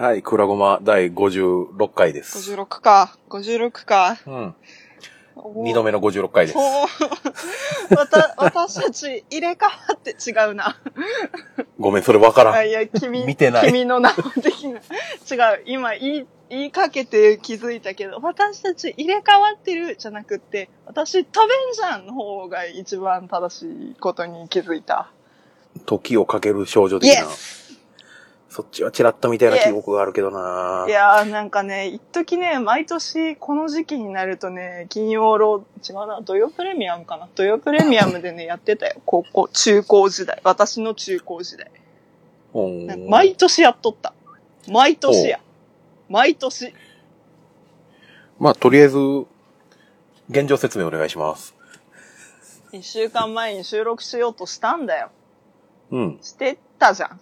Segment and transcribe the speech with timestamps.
[0.00, 2.54] はい、くらごま第56回です。
[2.54, 3.18] 56か。
[3.28, 4.16] 56か。
[4.26, 4.54] うん。
[5.36, 6.56] お二度目の56回です。
[6.56, 10.80] わ た、私たち入れ替わって違うな。
[11.78, 12.54] ごめん、それわからん。
[12.54, 14.80] あいや、君、見てない君の名を的な。
[15.30, 15.62] 違う。
[15.66, 25.10] 今言い、言いかけて気づいたけど、私たち入れ替わってるじゃなくって、私飛べんじゃんの方が一番正しいことに気づいた。
[25.84, 27.26] 時をかける少女的な。
[28.50, 37.28] そっちはチラッとみたいな記憶があるけどないやーなんかね、一時ね、毎年この時期になるとね、金曜ロー、違うな、土曜プレミアムかな。
[37.36, 39.00] 土曜プレミアムでね、やってたよ。
[39.06, 40.40] 高校、中高時代。
[40.42, 41.70] 私の中高時代。
[43.08, 44.12] 毎年やっとった。
[44.68, 45.38] 毎年や。
[46.08, 46.74] 毎年。
[48.40, 48.98] まあ、とりあえず、
[50.28, 51.54] 現状説明お願いします。
[52.72, 55.10] 一週間前に収録しようとしたんだよ。
[55.92, 56.18] うん。
[56.20, 57.20] してたじゃん。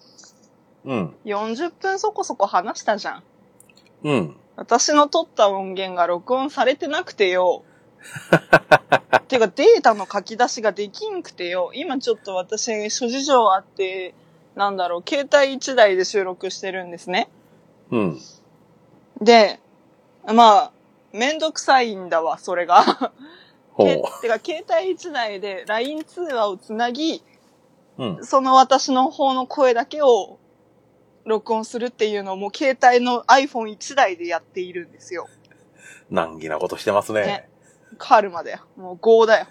[0.88, 1.14] うん。
[1.26, 3.22] 40分そこそこ話したじゃん。
[4.04, 4.36] うん。
[4.56, 7.62] 私の撮った音源が録音されてなくてよ。
[9.28, 11.72] ていうかデータの書き出しができんくてよ。
[11.74, 14.14] 今ちょっと私諸事情あって、
[14.56, 17.28] なんだろう、携帯1台で収録してるんですね。
[17.90, 18.20] うん。
[19.20, 19.60] で、
[20.26, 20.72] まあ、
[21.12, 23.12] めんどくさいんだわ、それが。
[23.72, 27.22] ほけてか、携帯1台で LINE 通話をつなぎ、
[27.98, 28.04] う。
[28.04, 28.24] うん。
[28.24, 30.38] その私の方の声だけを
[31.28, 35.28] 録音するっていうのをもう携帯の iPhone1 台でやっているんですよ。
[36.10, 37.22] 難儀なことしてますね。
[37.22, 37.48] ね
[37.98, 38.60] カルマだよ。
[38.76, 39.46] もう5だよ。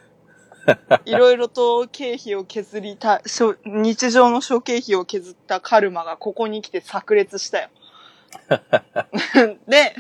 [1.06, 3.22] いろいろと経費を削りた、
[3.66, 7.69] 日常の諸経費を削ったカルマがここに来て炸裂したよ。
[9.67, 9.95] で、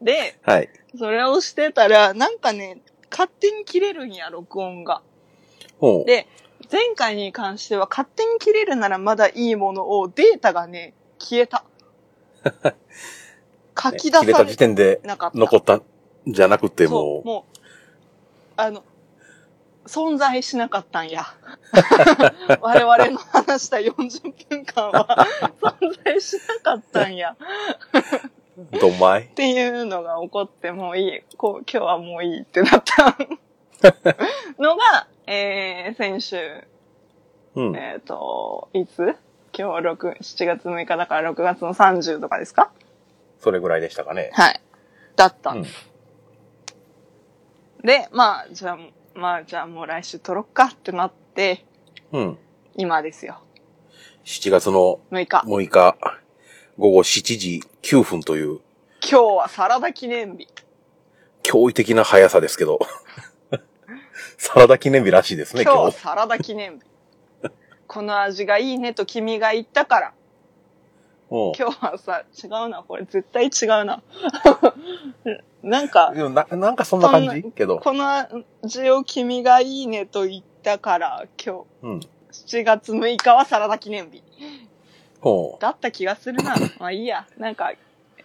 [0.00, 0.68] で、はい。
[0.96, 2.80] それをしてたら、なんかね、
[3.10, 5.02] 勝手に切れるんや、録音が。
[6.06, 6.28] で、
[6.70, 11.64] 前回に関しては勝手に切れるならまだいいものをデータがね、消えた。
[13.78, 15.38] 書き出切れたされ時点でなかった。
[15.38, 15.82] 残ったん
[16.26, 17.60] じゃなくてもそう、もう、
[18.56, 18.82] あの、
[19.86, 21.24] 存在しなかったんや。
[22.60, 25.26] 我々の話した40分間は
[25.60, 27.36] 存在しなかったんや。
[28.56, 29.22] う、どんまい？
[29.22, 31.20] っていうのが起こってもういい。
[31.36, 33.16] こう、今日はもういいってなった
[34.58, 36.36] のが、えー、先週、
[37.54, 37.76] うん。
[37.76, 39.16] えっ、と、いつ？
[39.58, 42.70] 今日6、7月6日だから6月の30とかですか？
[43.40, 44.30] それぐらいでしたかね。
[44.34, 44.60] はい。
[45.16, 45.66] だったうんん。
[47.82, 48.78] で、まあ、じゃあ、
[49.14, 51.64] まあ、じゃあもう来週撮ろっかってなって、
[52.12, 52.38] うん。
[52.76, 53.40] 今ですよ。
[54.24, 55.42] 7月の6日。
[55.46, 55.96] 6日、
[56.78, 58.60] 午後7時9分という
[59.00, 60.48] 今日はサラダ記念日。
[61.44, 62.80] 驚異的な速さですけど。
[64.36, 65.84] サラダ記念日らしいですね、今日今日。
[65.86, 66.84] はサラダ記念日。
[67.86, 70.08] この味がいいねと君が言ったから。
[70.08, 72.84] うん今日はさ、違うな。
[72.86, 74.00] これ絶対違うな。
[75.62, 77.50] なんか、ななんかそんな感じ？
[77.52, 77.78] けど。
[77.80, 78.06] この
[78.62, 82.00] 味を君がいいねと言ったから、今うん。
[82.00, 84.22] 日、7月6日はサラダ記念日。
[85.20, 86.54] ほだった気がするな。
[86.78, 87.26] まあいいや。
[87.38, 87.72] なんか、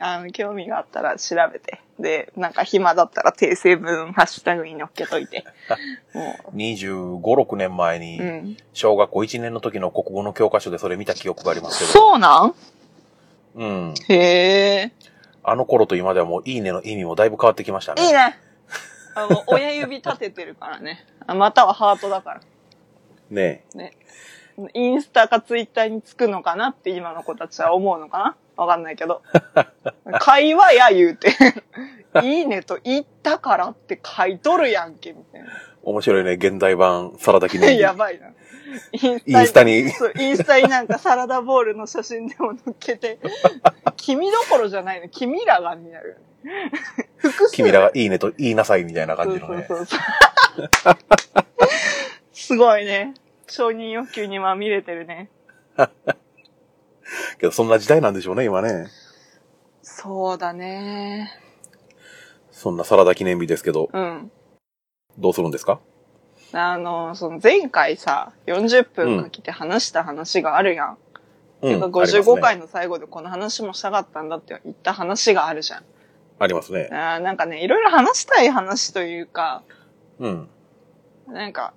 [0.03, 1.79] あの、興味があったら調べて。
[1.99, 5.45] で、なんか暇だったら訂正文ハッシュタグに乗っけといて。
[6.13, 6.55] もう。
[6.55, 8.57] 25、6年前う、にう、ん。
[8.73, 11.91] 小学校1年の時の国語の教科書でそれ見た記憶がありますけど。
[11.91, 12.55] そうなん？
[13.55, 13.93] うん。
[14.07, 14.91] へえ。
[15.43, 18.03] あの頃と今ではもういいねの意味もだいぶ変わってきましたね。
[18.05, 18.39] いいね。
[19.13, 21.05] あの、親指立ててるからね。
[21.27, 22.41] あまたはハートだから。
[23.29, 23.93] ねね。
[24.73, 28.35] インスタかツイッターにつくのかなって今の子たちは思うのかな？
[28.57, 29.21] わかんないけど。
[30.19, 31.33] 会話や言うて。
[32.23, 35.47] いいねと言ったからって書いとるやんけ、みたいな。
[35.83, 37.79] 面白いね、現代版サラダ記念日。
[37.81, 38.27] やばいな。
[38.91, 43.19] インインスタにインスタになんかサラダボールの写真でも載っけて、
[43.97, 46.17] 君どころじゃないの、君らがになる。
[47.17, 49.65] 複数君らがいいねと言いなさいみたいな感じのね。
[49.67, 50.97] そうそうそう。
[52.33, 53.13] すごいね。
[53.51, 55.29] 承認欲求にまみれてるね。
[57.39, 58.87] けどそんな時代なんでしょうね、今ね。
[59.81, 61.31] そうだね。
[62.51, 64.31] そんなサラダ記念日ですけど、うん。
[65.17, 65.79] どうするんですか？
[66.53, 70.97] あの、その前回さ、40分かけて話した話があるやん。
[71.61, 71.73] うん。
[71.73, 75.83] てかあります55ね回の最後でこの話もしたかったんだって言った話があるじゃん。
[76.39, 76.87] ありますね。
[76.91, 79.63] あーなんかね、いろいろ話したい話というか、
[80.19, 80.49] うん。
[81.27, 81.73] なんか、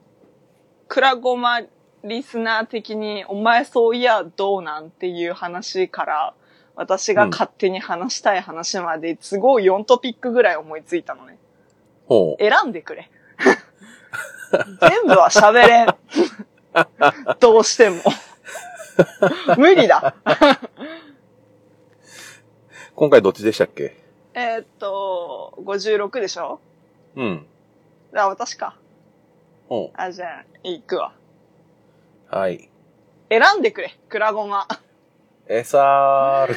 [0.88, 1.62] クラゴマ
[2.04, 6.34] リスナー的に、お前そういやどうなんっていう話から、
[6.76, 11.38] 私が勝手に話したい話まで、都合4トピックぐらい思いついたのね。
[12.06, 12.42] ほう。
[12.42, 13.10] 選んでくれ。
[14.80, 15.86] 全部は喋れん。
[17.40, 18.02] どうしても。
[19.56, 20.14] 無理だ。
[22.94, 23.96] 今回どっちでしたっけ？
[24.34, 26.60] えーっと、56でしょ？
[27.16, 27.46] うん。
[28.14, 28.76] あ、私か。
[29.70, 29.90] うん。
[29.94, 31.12] あ、じゃあ、行くわ。
[32.30, 32.68] はい。
[33.28, 34.66] 選んでくれ、クラゴマ。
[35.48, 36.56] SR。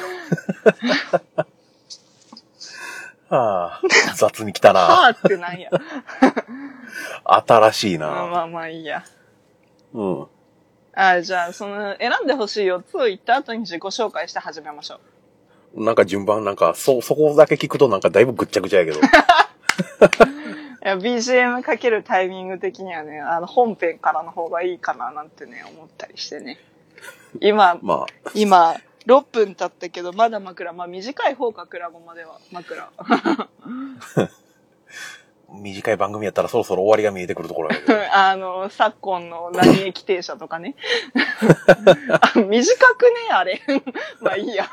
[3.28, 3.80] はあ、
[4.16, 4.80] 雑に来たな。
[4.80, 5.70] はあってなんや。
[7.24, 8.30] 新しいまあな。
[8.30, 9.04] まあまあいいや。
[9.92, 10.26] うん。
[10.94, 15.00] あ、じゃあ、その、選んでほしい4つを言った後に自己紹介して始めましょ
[15.74, 15.84] う。
[15.84, 19.00] なんか順番なんか、そ、そこだけ聞くとなんかだいぶぐっちゃぐちゃやけど。
[20.88, 26.58] いや、BGM かけるタイミング的にはね、あの、本編からの方がいいかななんてね、思ったりしてね。
[27.42, 28.74] 今、まあ、今、
[29.06, 30.72] 6分経ったけど、まだ枕。
[30.72, 32.38] まあ、短い方か、クラゴマでは。
[32.50, 32.90] 枕。
[35.60, 37.94] 短い番組やったらそろそろ終わりが見えてくるところやけど。
[38.16, 40.74] あの、昨今の何駅停車とかね。
[42.18, 43.60] あ 短くね、あれ。
[44.22, 44.64] まあいいや。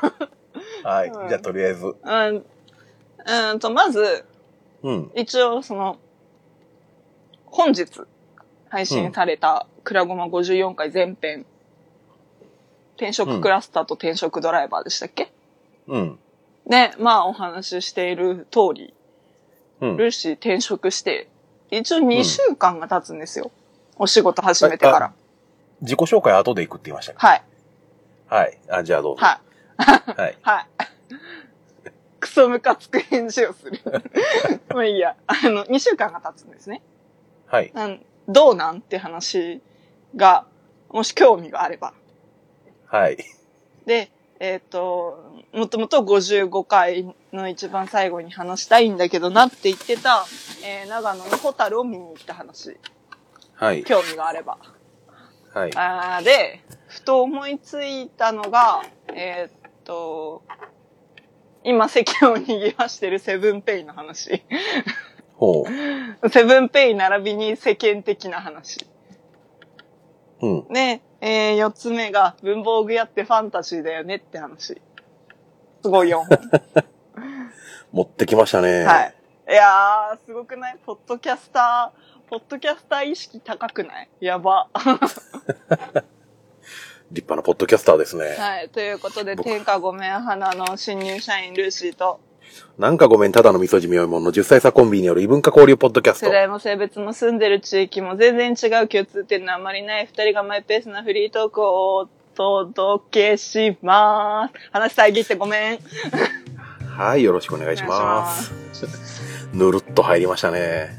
[0.82, 1.08] はい。
[1.08, 1.84] うんじゃあとりあえず。
[1.84, 2.46] うん、
[3.50, 4.24] うんと、まず、
[4.82, 5.10] うん。
[5.14, 5.98] 一応、その、
[7.56, 7.86] 本日、
[8.68, 11.46] 配信された、クラゴマ54回前編、
[12.96, 15.32] 転職クラスターと転職ドライバーでしたっけ、
[15.86, 16.18] うん。
[16.68, 18.92] で、まあお話ししている通り、
[19.80, 19.96] うん。
[19.96, 21.30] ルーシー転職して、
[21.70, 23.50] 一応2週間が経つんですよ。
[23.96, 25.12] お仕事始めてから。
[25.80, 27.42] 自己紹介後で行くって言いましたっはい。
[28.28, 28.58] けはい。
[28.68, 29.24] あ、じゃあどうぞ。
[29.24, 29.40] は
[29.78, 30.12] い。
[30.14, 30.36] はい。
[30.42, 30.66] はい。
[32.20, 33.80] クソムカつく返事をする。
[34.68, 35.16] まあいいや。
[35.26, 36.82] あの、2週間が経つんですね。
[37.46, 37.70] はい。
[37.74, 39.60] なんどうなんって話
[40.16, 40.46] が、
[40.90, 41.94] もし興味があれば。
[42.86, 43.18] はい。
[43.86, 44.10] で、
[44.40, 50.26] えっ、と、もともと55回の一番最後に話したいんだけどなって言ってた、
[50.64, 52.76] えー長野のホタルを見に行った話。
[53.54, 53.84] はい。
[53.84, 54.58] 興味があれば。
[55.54, 55.70] はい。
[55.76, 58.82] あーで、ふと思いついたのが、
[59.14, 60.42] えっ、と、
[61.64, 64.42] 今世間を賑わしてるセブンペイの話。
[65.36, 65.64] ほ
[66.30, 68.86] セブンペイ並びに世間的な話。
[70.40, 70.46] う。
[70.46, 70.68] うん。
[70.72, 74.80] で、えー、四つ目が文房具屋ってファンタジーだよねって話。
[75.82, 76.28] すごい4本。
[77.92, 78.84] 持ってきましたね。
[78.84, 79.14] はい。
[79.48, 80.78] いやー、すごくない？
[80.84, 84.08] ポッドキャスター、ポッドキャスター意識高くない？
[84.20, 84.68] やば。
[87.12, 88.34] 立派なポッドキャスターですね。
[88.36, 88.68] はい。
[88.70, 92.18] ということで、僕天下ごめん花の新入社員ルーシーと、
[92.78, 96.32] なんかごめん、ただの味噌汁妙いもんの10歳差コンビによる異文化交流ポッドキャスト世。
[96.32, 104.70] 代も性別も住んでる地域も全然違う共通点のあまりない二人がマイペースなフリートークをお届けします。
[104.72, 105.78] 話遮ってごめん。
[106.96, 108.52] はい、よろしくお願いします。
[109.54, 110.90] ぬるっと入りましたね。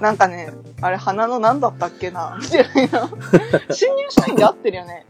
[0.00, 3.10] なんかね、あれ花の何だったっけなみたいな。
[3.70, 5.04] 新入社員で合ってるよね。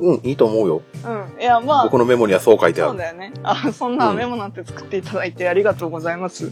[0.00, 0.82] うん、いいと思うよ。
[1.04, 1.40] うん。
[1.40, 1.84] いや、まあ。
[1.84, 2.90] 僕のメモにはそう書いてある。
[2.90, 3.32] そうだよね。
[3.42, 6.50] あ、そんなメモなんて作っていただいてありがとうございます。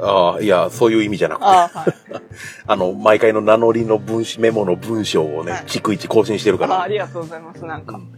[0.00, 1.94] ああ、いや、そういう意味じゃなくて、あはい。
[2.66, 6.82] あの、毎回の名乗りの文章、メモの文章をね、はい逐一更新してるかあら。
[6.82, 7.64] ありがとうございます。
[7.64, 8.08] なんかうん、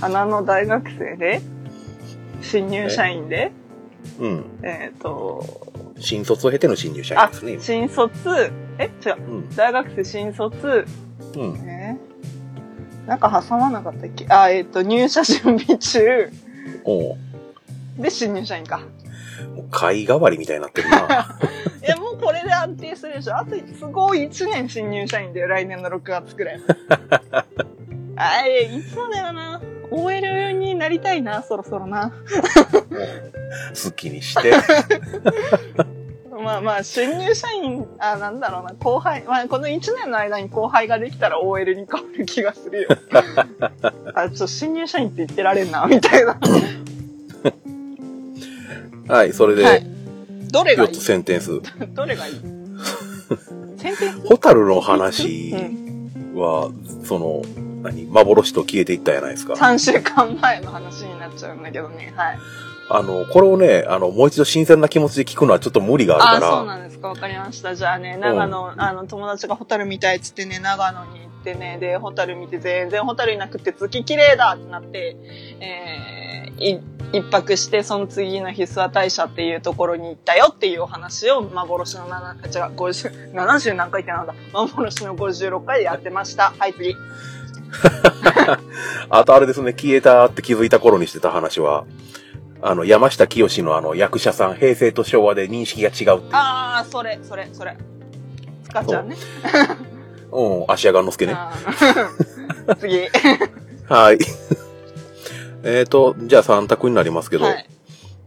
[0.00, 1.40] 花の大学生で、
[2.42, 3.52] 新入社員で、
[4.18, 4.44] うん。
[4.62, 5.44] えっ、と、
[5.98, 8.90] 新卒を経ての新入社員あですね。、新卒、え？
[9.04, 9.16] 違う。
[9.28, 9.56] うん。
[9.56, 10.86] 大学生新卒、
[11.36, 11.54] うん。
[11.66, 12.11] えー
[13.06, 14.26] なんか挟まなかったっけ？
[14.28, 16.30] あ、えっ、と、入社準備中
[16.84, 17.16] おう
[17.98, 18.80] で新入社員か。
[19.54, 20.96] もう貝代わりみたいになってるな。
[21.84, 23.36] いや、もうこれで安定するでしょ。
[23.36, 26.60] あと、都合1年新入社員で来年の6月くらい。
[28.16, 29.60] あ、いやいつまではな。
[29.90, 32.12] OL になりたいな、そろそろな。
[33.84, 34.52] 好きにして。
[36.42, 42.88] まあまあ、新入社員、あ、なんだろうな、後輩、まあ、この1年の間に後輩ができたら OL に変わる気がするよ。
[44.14, 46.38] あ、ちょっと新入社員って言ってられんな、みたいな。
[49.14, 49.86] はい、それはいで、。
[49.88, 50.92] 4どれがいい？
[50.92, 51.60] つセンテンス。
[51.94, 52.34] どれがいい？
[53.78, 55.56] 先生ホタルの話う
[56.36, 56.38] ん。
[56.38, 56.70] は、
[57.04, 57.42] その、
[57.82, 59.54] 何、幻と消えていったじゃないですか。
[59.54, 62.12] 3週間前の話になっちゃうんだけどね。
[62.16, 62.38] はい。
[62.88, 67.08] あの、これをね、あの、もう一度新鮮な気持ちで聞くのはちょっと無理がああるから、そうなんですか。
[67.08, 67.74] わかりました。
[67.74, 75.16] じゃあね、長野、あの、友達がホタル見たいっつってね、長野に行ってね、で、ホタル見て全然ホタルいなくて月綺麗だってなって、
[75.60, 76.80] えー、い
[77.12, 86.54] 一泊して、その次の日諏訪大社っていうところに行ったよっていうお話を、幻の7、違う、50、70何回ってなんだ幻の56回でやってました。
[86.58, 86.96] はい、次。
[89.10, 91.84] あとあれですね、消えたって気づいた頃にしてた話は、
[92.64, 96.30] あの、山下清のあの、役者さん、平成と昭和で認識が違うっていう。
[96.32, 97.76] あー、それ、それ、それ。
[98.62, 99.16] つかちゃんね。
[100.30, 101.36] うん、足上がんのすけね。
[102.78, 103.08] 次。
[103.88, 104.18] はい。
[105.64, 107.68] えっと、じゃあ3択になりますけど、はい。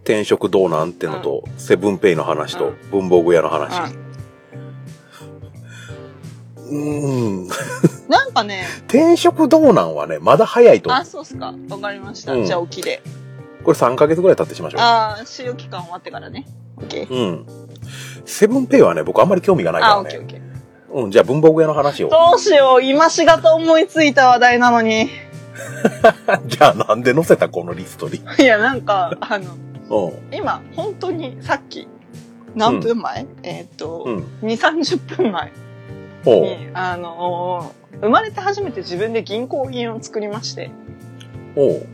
[0.04, 3.92] 転職どうなんってのと、セブンペイの話と、文房具屋の話。
[6.58, 7.48] うーん。
[8.10, 11.54] なんかね、 転職どうなんはね、まだ早いと思あ、そうっすか。
[11.70, 12.34] わかりました。
[12.34, 13.01] うんじゃあ、起きで。
[13.72, 13.76] う。
[13.76, 14.82] これ3ヶ月ぐらい経ってしましょう。
[14.82, 16.46] ああ、使用期間終わってからね。
[16.78, 17.10] OK。
[17.10, 17.46] うん。
[18.26, 20.42] セブンペイはね、僕あんまり興味がないあ、から OK、ね。
[20.92, 21.02] OK。
[21.04, 22.10] うん、じゃあ文房具屋の話を。
[22.10, 22.84] どうしよう。
[22.84, 25.10] 今しがた思いついた話題なのに。
[26.48, 28.22] じゃあなんで載せたこのリストに？
[28.40, 30.36] いや、なんか、あの、うん。
[30.36, 31.88] 今、本当にさっき、
[32.56, 34.48] 何分前、えーっと、うん。
[34.48, 35.52] 2、30分前。
[36.26, 40.70] に、あのー生まれて初めて自分で銀行印を作りまして、
[41.56, 41.88] ほう。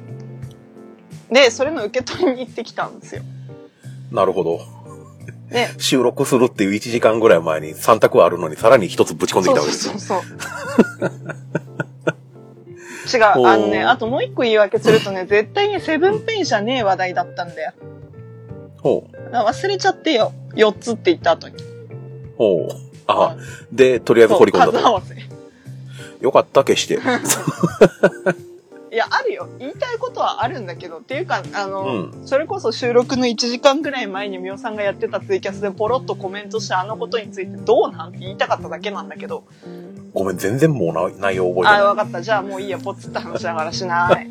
[1.32, 3.24] で、それの受け取りに行ってきたんですよ。
[4.12, 4.60] なるほど。
[5.50, 10.22] で、収録するっていう1時間ぐらい前に3択あるのにさらに1つぶち込んできたわけですよそう。
[10.22, 10.30] そう
[11.00, 11.42] そう。
[13.12, 17.74] 違おう、ーあのね、あともう一個言い訳するとね、絶対にセブンペイじゃねえ話題だったんだよ。
[18.78, 19.36] ほう。
[19.36, 20.34] あ忘れちゃってよ。
[20.56, 21.56] 4つって言った後に。
[22.38, 22.76] ほう。
[23.08, 23.36] あ、
[23.72, 25.16] で、とりあえず掘り込んだ数合わせ。
[26.22, 27.00] よかった、消して。
[28.92, 29.48] いや、あるよ。
[29.58, 39.46] 言いたいことはあるんだけど、っていうか、あの、うんそれこそ収録の1時間ぐらい前にみおさんがやってたツイキャスでポロッとコメントしてあのことについてどうなんって言いたかっただけなんだけど、
[40.14, 41.84] ごめん、全然もうな内容覚えてああ、ない。
[41.84, 42.22] わかった。
[42.22, 44.30] じゃあもういいや、ポツって話だからしない。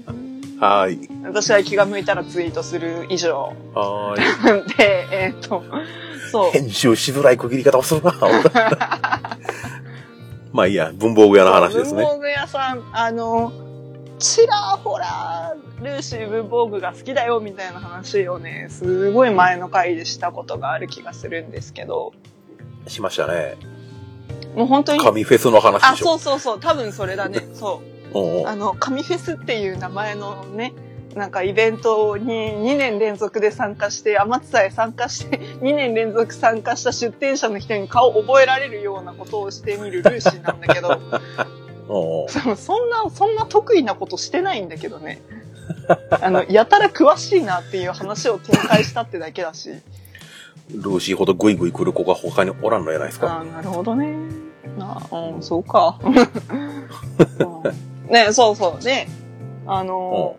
[0.60, 1.08] はーい。
[1.24, 3.54] 私は気が向いたらツイートする以上。
[3.74, 4.68] はーい。
[4.76, 5.64] で、えーっと、
[6.30, 6.50] そう。
[6.50, 8.12] 編集しづらい区切り方をするな。
[10.52, 12.02] まあいいや、文房具屋の話ですね。
[12.02, 13.52] 文房具屋さん、あの、
[14.20, 22.12] ちらほら、ルーシー文房具が好きだよみたいな話をね、すごい前の回でしたことがある気がするんですけど、
[22.86, 23.56] しましたね。
[24.54, 26.04] もう本当に、神フェスの話あ、でしょ。
[26.04, 28.46] そうそうそう、多分それだね、 そう。
[28.46, 30.74] あの、神フェスっていう名前のね、
[31.14, 41.00] なんかイベントに2年連続で参加して、天津さえ参加して、 2年連続参加した出店者の人に顔覚えられるようなことをしてみるルーシーなんだけど、
[41.90, 45.20] うんうんそそんな、そんな得意なことしてないんだけどね。
[46.22, 49.70] あの、やたら詳しいなっていう話を展開したってだけだし。
[50.72, 53.26] ルーシーほどグイグイ来る子が他におらんのやないですか。
[53.26, 54.14] ああ、なるほどね。
[54.78, 55.98] なあ、うん、そうか。
[56.04, 56.14] うん
[58.12, 58.84] ね、そうそう。
[58.84, 59.08] で、
[59.66, 60.36] あの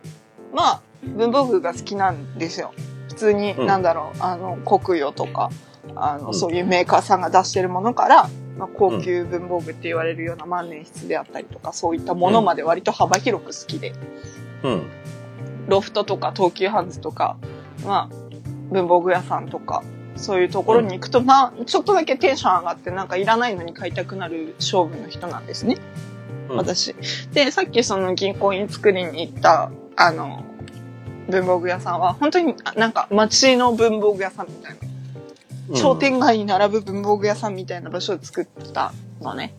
[0.51, 2.73] ーまあ、文房具が好きなんですよ。
[3.09, 5.49] 普通に、うんなんだろう、あの、国用とか、
[5.95, 8.29] あの、うんそういうメーカーさんが出してるものから、
[8.61, 13.95] まあ、高級文房具って言われるような万年筆であったりとか、そういったものまで割と幅広く好きで、
[14.61, 14.83] うん。
[15.67, 17.37] ロフトとか東急ハンズとか、
[17.83, 18.15] まあ、
[18.71, 19.83] 文房具屋さんとか、
[20.15, 25.79] そういうところに行くと、まあ、ちょっとだけテンション上がって、なんかいらないのに買いたくなる勝負の人なんですね。
[26.49, 26.93] うん私。
[27.33, 30.43] で、さっきその銀行員作りに行った、あの、
[31.27, 34.90] 文房具屋さんは、本当にあなんか街の文房具屋さんみたいな、
[35.75, 39.53] 商店街に並ぶ文房具屋さんみたいな場所を作ったのね。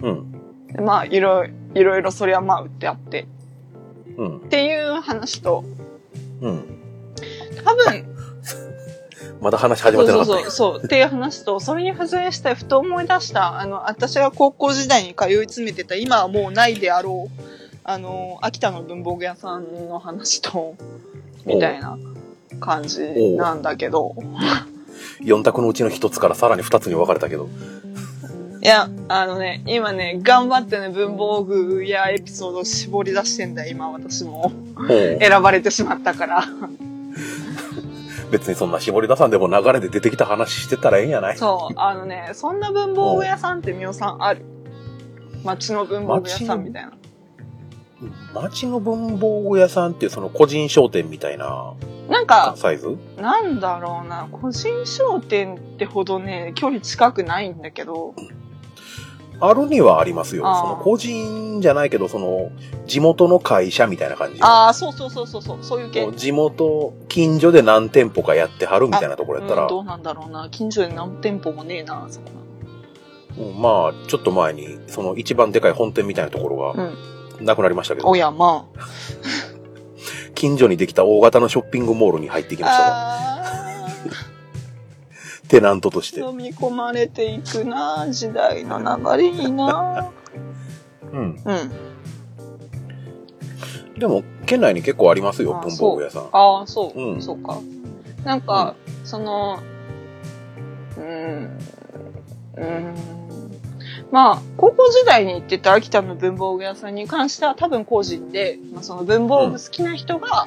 [0.00, 0.32] うん。
[0.68, 3.26] でまあ、いろいろ、いろいろそれはまあ売ってあって。
[4.16, 4.36] うん。
[4.38, 5.64] っていう話と、
[6.40, 6.64] うん。
[7.64, 8.06] 多分、
[9.40, 10.84] まだ話始まってなかったそうそう、そう。
[10.84, 17.42] っていう話と、それに付随してふと思い出した、あの、私が高校時代に通い詰めてた、今はもうないであろう、
[17.84, 20.74] あの、秋田の文房具屋さんの話と、
[21.44, 21.98] みたいな
[22.60, 24.14] 感じなんだけど、
[25.24, 27.48] 4択のうちの1つからさらに2つに分かれたけど。
[28.62, 34.52] いや、あのね、今ね、頑張ってね、文房具やエピソードを絞り出してんだよ、今私も。
[34.88, 36.44] 選ばれてしまったから。
[38.30, 41.36] 別にそんな絞り出さんでも流れで出てきた話してたらええんやない？
[41.36, 44.40] そう、あのね、そんな文房具屋さんってみおさんある？
[45.44, 46.92] 街の文房具屋さんみたいな。
[48.34, 51.74] 町の文房具屋さんっていうその個人商店みたいな
[52.08, 52.98] なんか、サイズ？
[53.16, 58.14] なんだろうな、個人商店ってほどね、距離近くないんだけど、
[59.40, 60.42] あるにはありますよ。
[60.42, 62.50] その個人じゃないけど、その
[62.86, 64.40] 地元の会社みたいな感じ。
[64.42, 66.12] ああ、そうそうそうそうそう、そういう系。
[66.12, 70.48] 地元、近所で何店舗かやってはるみたいなところやったら、うん、どうなんだろうな。
[70.50, 72.26] 近所で何店舗もねえな、そこ
[73.36, 76.84] うんまあ、ちょっと前に、その一番でかい本店みたいなところな。
[76.84, 77.13] がうん。
[77.40, 78.66] なくなりましたけど、おや、ま
[80.34, 82.88] 近所にできた大型のショッピングモールに入ってきましたわ。
[82.90, 83.86] あ。
[83.86, 83.88] あ
[85.48, 86.20] テナントとして。
[86.20, 90.10] ー飲み込まれていくな、時代の流れにな。
[91.12, 91.40] うん。
[91.44, 91.70] うん。
[93.98, 96.28] でも、県内に結構ありますよ、あ文房具屋さん。
[96.32, 97.58] ああ、そう、うんそうか。
[98.24, 98.74] なんか、
[99.04, 99.60] その、
[100.96, 101.58] うーん、
[102.56, 102.78] うー
[103.20, 103.23] ん。
[104.14, 110.46] まあ、高校時代に行ってた秋田の文房具屋さんに関しては多分個人で、まあ、その文房具好きな人が、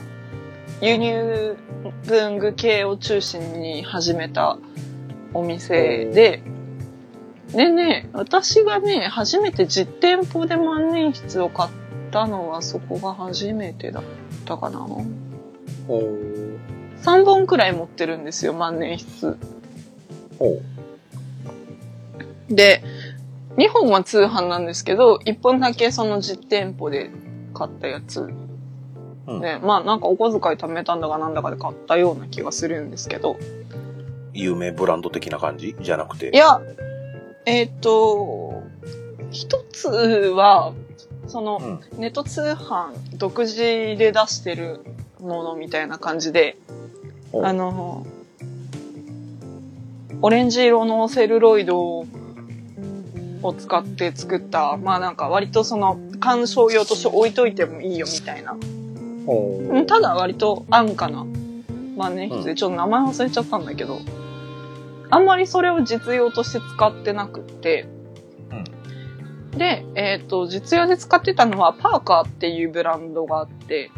[0.80, 1.58] 輸入
[2.06, 4.58] 文具系を中心に始めた
[5.34, 6.42] お店で、
[7.52, 11.70] でね、私がね、初めて実店舗で万年筆を買っ
[12.10, 14.04] たのはそこが初めてだっ
[14.46, 14.80] たかな。
[14.80, 15.06] ほ
[15.90, 17.04] う。
[17.04, 19.36] 3本くらい持ってるんですよ、万年筆。
[20.40, 20.78] ほう。
[22.50, 22.82] で、
[23.58, 27.10] 2本は通販なんですけど、1本だけその実店舗で
[27.54, 28.22] 買ったやつ。
[28.22, 33.38] うんで、まあなんかお小遣い貯めたんだかなんだかで買ったような気がするんですけど。
[34.34, 35.76] 有名ブランド的な感じ？
[35.82, 36.30] じゃなくて。
[36.34, 36.62] いや、
[37.46, 38.64] えっ、と、
[39.32, 40.74] 一つは、
[41.28, 42.00] その、うん。
[42.00, 44.80] ネット通販独自で出してる
[45.20, 46.58] ものみたいな感じで、
[47.34, 48.06] あの、
[50.22, 52.06] オレンジ色のセルロイドを
[53.58, 58.56] 使って作った、まあなんか割とその鑑賞用として置いといてもいいよみたいな。
[59.86, 61.26] ただ割と安価な
[61.98, 64.00] 万年筆で、ちょっと名前忘れちゃったんだけど、
[65.10, 67.88] あんまりそれを実用として使ってなくって、
[69.52, 73.92] で、えっ、と、実用で使ってたのはパーカーっていうブランドがあって。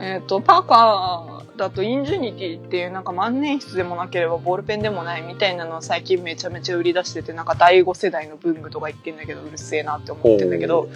[0.00, 10.88] えっ、と、パーカーだとインジュニティっていうなんか万年筆でもなければボールペンでもないみたいなのを最近めちゃめちゃ売り出してて、なんか第5世代の文具とか言ってんだけど、うるせえなって思ってんだけど、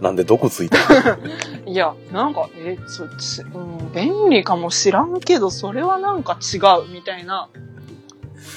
[0.00, 0.78] なんで毒ついた？
[1.64, 7.48] いや、なんか、え、そっち、うん、便利かもしらんけど、それはなんか違うみたいな、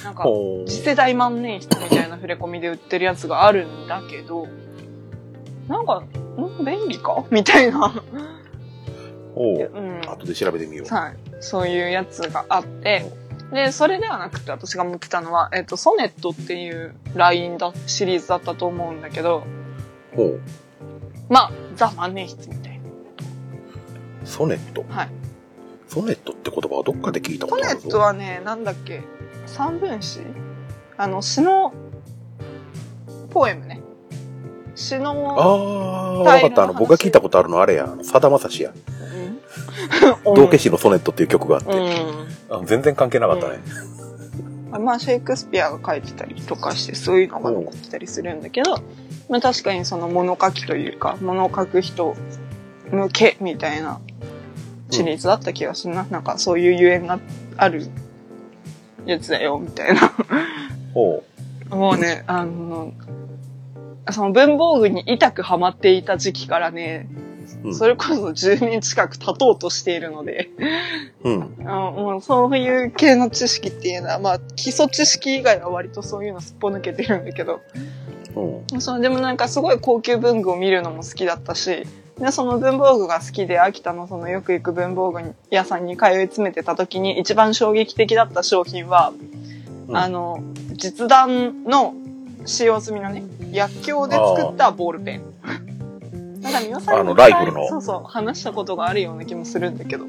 [0.02, 0.24] なんか。
[0.66, 4.48] 次世代万年筆みたいな触れ込みで売ってるやつがあるんだけど、
[5.68, 6.02] なんか、
[6.36, 7.24] ん便利か？
[7.30, 7.94] みたいな。
[9.36, 9.70] ほう。
[9.72, 10.00] うん。
[10.00, 10.92] 後で調べてみよう。
[10.92, 11.16] はい。
[11.40, 13.12] そういうやつがあって、
[13.52, 19.44] で、それではなくて私が持ってたのは、えっ、と、ソネットっていうラインだ、シリーズだったと思うんだけど、
[20.16, 20.40] ほう。
[21.28, 22.80] まあ、ザ万年筆みたい
[24.24, 24.82] ソネット？
[24.84, 24.96] な。
[24.96, 25.10] はい。
[25.86, 27.88] ソネットって言葉はどっかで聞いたこソネとあるぞ。
[27.88, 29.02] ットはね、なんだっけ、
[29.46, 30.20] 三分詞
[30.96, 31.72] あの、詩の、
[33.30, 33.82] ポエムね。
[34.74, 36.64] 詩の、ああ、わかった。
[36.64, 37.96] あの、僕が聞いたことあるのあれや。
[38.02, 38.72] さだまさしや。
[40.24, 41.70] うん道化師のソネットっていう曲があって。
[41.70, 42.62] うん。
[42.62, 43.60] あ全然関係なかったね。
[44.78, 48.82] まあ、シェイクスピアが書いてたりとかして、そういうのが残ってたりするんだけど、
[49.28, 52.14] まあ確かにその物書きというか、物書く人
[52.90, 54.00] 向けみたいな
[54.90, 56.06] シリーズだった気がするな。
[56.10, 57.18] なんかそういうゆえんが
[57.56, 57.86] ある
[59.06, 60.12] やつだよ、みたいな。
[60.92, 61.24] ほ
[61.70, 62.92] もうね、あの、
[64.10, 67.08] その文房具に痛くハマっていた時期からね、
[67.64, 70.50] うんそれこそ10年近く経とうとしているので、
[71.22, 71.30] う。
[71.30, 71.56] うん。
[71.60, 77.60] あのもうそういう系の知識っていうのは、まあ基礎知識以外は割とそういうのすっぽ抜けてるんだけど、
[78.34, 78.80] うん。
[78.80, 81.84] そう、でもなんかすごい高級文具を見るのも好きだったし、
[82.18, 89.12] で、その文房具が好きで、秋田のそのよく行く文房具屋さんに通い詰めてた時に一番衝撃的だった商品は、
[89.88, 90.42] うんあの、
[90.74, 91.94] 実弾の
[92.46, 95.35] 使用済みのね、薬莢で作ったボールペン。
[96.46, 100.06] なんか皆さんにあのライフルのそうそう、話したことがあるような気もするんだけど。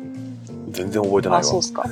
[0.70, 1.40] 全然覚えてないわ。
[1.40, 1.84] あ、そうっすか。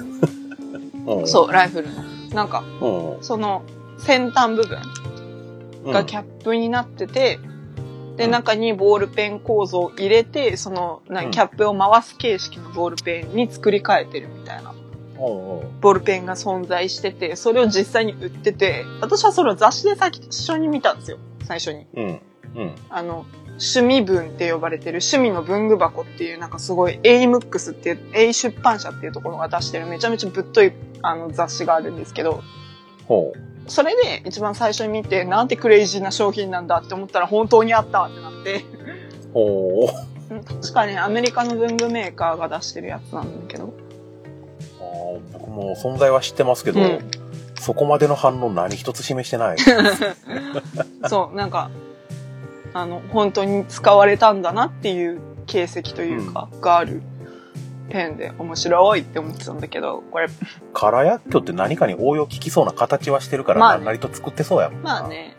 [1.07, 1.27] うん。
[1.27, 2.03] そう、ライフルの。
[2.33, 3.23] なんか、うん。
[3.23, 3.63] その、
[3.97, 4.79] 先端部分
[5.85, 5.91] うん。
[5.91, 7.39] がキャップになってて、
[8.17, 14.73] で、うん中にボールペン構造を入れて、その、なうんキャップを回す形式のボールペンに作り変えてるみたいな、
[15.17, 21.87] ボールペンが存在してて、それを実際に売ってて、私はそれを雑誌で最初に見たんですよ、最初に。
[21.95, 22.21] うん。
[22.55, 22.75] うん。
[22.89, 23.25] あの、
[23.57, 32.43] 趣味文って呼ばれてる趣味の文具箱っていうなんかすごい A ムックスっていう A 出版社っていうところが出してるめちゃめちゃぶっといあの雑誌があるんですけど、
[33.07, 33.33] ほ
[33.67, 38.65] それで一番最初に見て、なんてクレイジーな商品なんだって思ったら本当にあったってなって、
[39.29, 39.33] う。
[39.33, 39.89] ほ
[40.29, 40.33] う。
[40.33, 43.73] うん確かね、アメリカの文具メーカーが出してるやつなんだけど。
[44.79, 47.11] あー僕も存在は知ってますけど、うん
[47.57, 49.57] そこまでの反応何一つ示してない。
[51.09, 51.71] そう、なんか、
[52.75, 57.01] あの、本当に使われたんだなっていう形跡というか、がある
[57.89, 60.27] ペンで面白いって思ってたんだけど、これ、
[60.73, 64.99] カラ薬莢って何かに応用効きそうな形はしてるから、まあね何なりと作ってそうやもんな。
[64.99, 65.37] まあね、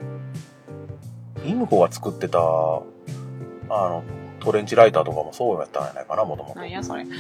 [1.45, 2.43] イムコが作ってた、あ
[3.69, 4.03] の、
[4.41, 6.59] トレンチライターとかもそうやったんじゃないかな、もともと。
[6.59, 7.03] なんやそれ。
[7.03, 7.11] うん。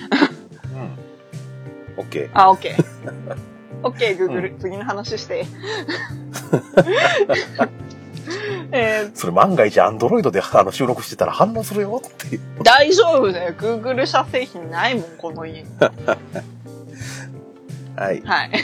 [1.98, 2.31] オッケー。
[2.33, 2.85] あ、オッケー。
[3.83, 4.55] オッケー、グーグル。
[4.59, 5.44] 次の話して。
[8.73, 13.55] えそれ万が一アンドロイドであの収録してたら反応するよって大丈夫だよ。
[13.59, 15.69] グーグル社製品ないもん、この家に。
[17.97, 18.23] はい。
[18.23, 18.51] はい。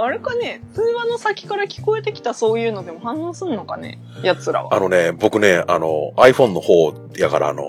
[0.00, 4.72] あれかね通話の先から聞こえてきたそういうのでも反応すんのかね奴らは。
[4.74, 7.64] あのね、僕ね、あの、iPhone の方やから、あの、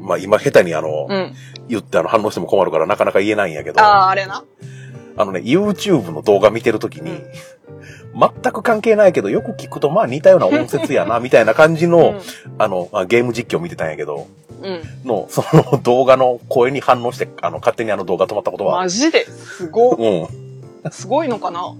[0.00, 1.32] まあ今下手にあの、うん。
[1.68, 4.42] 言ってあの反応しても困るからなかなか言えないんやけど、あああ、あれな。
[5.16, 7.22] のね、YouTube の動画見てるときに、うん
[8.14, 12.20] 全く関係ないけど、よく聞くとまあ似たような音節やな、みたいな感じの、
[12.58, 14.26] あの、まあゲーム実況見てたんやけど、
[14.62, 14.72] うん。
[14.74, 14.82] うん。
[15.04, 20.06] の、 その動画の声に反応して、あの、勝手にあの動画止まったことは、マジですご、う
[20.86, 20.90] ん。
[20.90, 21.74] すごいのかな？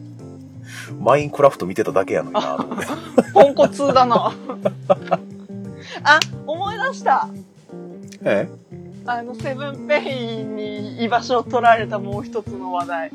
[1.00, 2.86] マインクラフト見てただけやのにな、 と思って。
[3.32, 4.32] ポンコツだな。
[6.04, 7.28] あ、思い出した。
[8.24, 8.48] え？
[9.04, 13.10] あの、セブンペインに居場所を取られたもう一つの話題。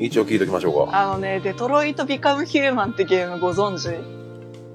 [0.00, 0.98] 一応聞いときましょうか。
[0.98, 3.88] あのね、デトロイト・ビカム・ヒューマンってゲームご存知？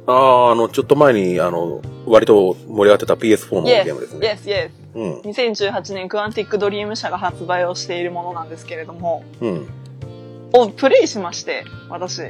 [0.05, 4.39] ああ、あの、ちょっと前に、あの、割と盛り上がってた PS4 のゲームですね。
[4.43, 4.69] Yes, yes.
[4.93, 5.31] うん。
[5.31, 9.67] 2018年クアンティックドリーム社が発売をしているものなんですけれども、うん。
[10.53, 12.21] をプレイしまして、私。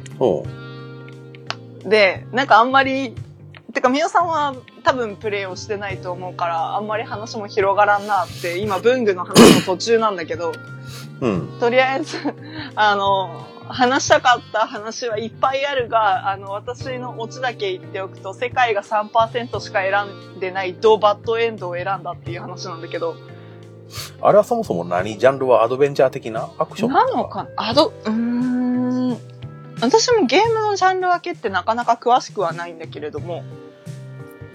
[1.84, 3.14] で、なんかあんまり、
[3.76, 10.54] てか、みおさんは多分プレイをしてないと思うから、あんまり話も広がらんなって、今、文具の話の途中なんだけど、
[11.22, 11.60] うん。
[11.60, 12.18] とりあえず、
[12.76, 23.16] あの、話したかった話はいっぱいあるが、あの、私のオチだけ言っておくと、世界が3%しか選んでないドバッドエンドを選んだっていう話なんだけど、
[24.22, 26.92] あれはそもそも何ジャンルはアドベンチャー的なアクション？
[26.92, 29.18] なのかアド、うーん。
[29.82, 33.44] 私もゲームのジャンル分けってなかなか詳しくはないんだけれども、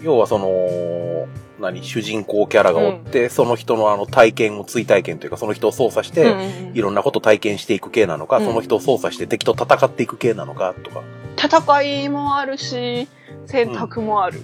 [0.02, 1.28] 要はその、
[1.60, 11.02] 何主人公キャラがおって、その人のあの体験を追体験というか、その人を操作して、うんうんうんいろんなこと体験していく系なのか、うんその人を操作して敵と戦っていく系なのか、とか。
[11.36, 13.08] 戦いもあるし、
[13.46, 14.40] 選択もある。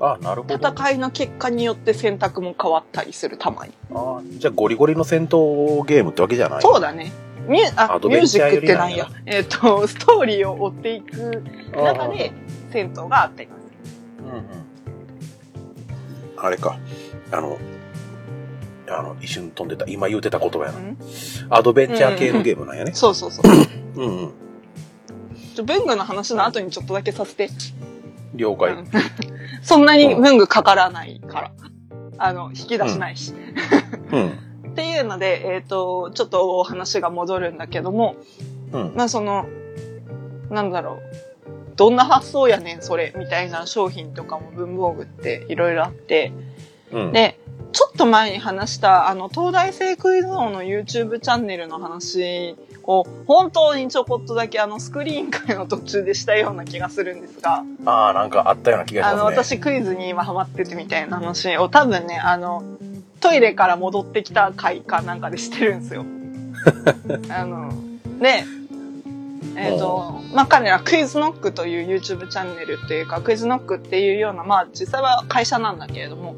[0.00, 0.54] あなるほど。
[0.68, 3.72] 戦いの結果によって選択も変わったりする、たまに。
[3.94, 6.62] あじゃあゴリゴリの戦闘ゲームってわけじゃない？
[6.62, 7.10] そうだね。
[7.48, 9.08] ミュあミュージックってなんや？
[9.26, 11.42] えっ、と、ストーリーを追っていく
[11.76, 12.32] あ中で
[12.70, 13.63] 戦闘があっています。
[14.34, 14.74] うんうん
[16.36, 16.78] あれか。
[17.30, 17.58] あの、
[18.86, 20.78] あの、一瞬飛んでた、今言うてた言葉やな。
[20.78, 20.98] うん
[21.48, 22.92] アドベンチャー系のゲームなんやね。
[22.94, 23.44] そうそうそう。
[23.96, 24.32] うんうん。
[25.54, 27.48] ちょ文具の話の後にちょっとだけさせて。
[28.34, 28.72] 了解。
[28.72, 28.88] うん
[29.62, 31.50] そんなに文具かからないから。
[32.18, 33.32] あの、引き出しないし。
[34.12, 34.26] うん。
[34.72, 38.16] っていうので、えっ、と、ちょっとお話が戻るんだけども、
[38.72, 38.92] うん。
[38.94, 39.46] まあその、
[40.50, 41.33] なんだろう。
[41.76, 46.32] どんな発想やねん、それ、みたいな商品とかも文房具っていろいろあって。
[46.92, 47.12] うん。
[47.12, 47.38] で、
[47.72, 59.44] ちょっと前に話した、あの、東大生クイズ王の YouTube チャンネルの話を、本当にちょこっとだけあの、スクリーン会の途中でしたような気がするんですが、ああ、なんかあったような気がしあの、ますね。
[59.44, 62.62] 私クイズに今ハマっててみたいな話を多分ね、あの、
[63.20, 66.04] トイレから戻ってきた回かなんかでしてるんですよ。
[67.30, 67.72] あの、
[68.20, 68.44] で、
[69.56, 76.36] えっ、と、まあ、彼らクイズノックという YouTube チャンネルっていうか、クイズノックっていうような、まあ、実際は会社なんだけれども、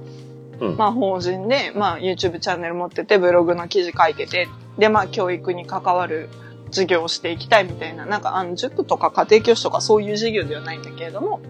[0.61, 0.77] うん。
[0.77, 6.29] まあ、法人で、まあ、YouTube チャンネル持ってて、ブログの記事書いてて、で、まあ、教育に関わる
[6.71, 11.41] 授業をしていきたいみたいな、なんか、あの、塾とか家庭教師とかそういう授業ではないんだけれども、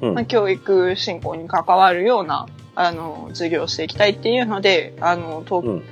[0.00, 0.14] うん。
[0.14, 5.82] まあ、教育振興に関わるような、あの、授業をしていきたいっていうので、あの、東うん。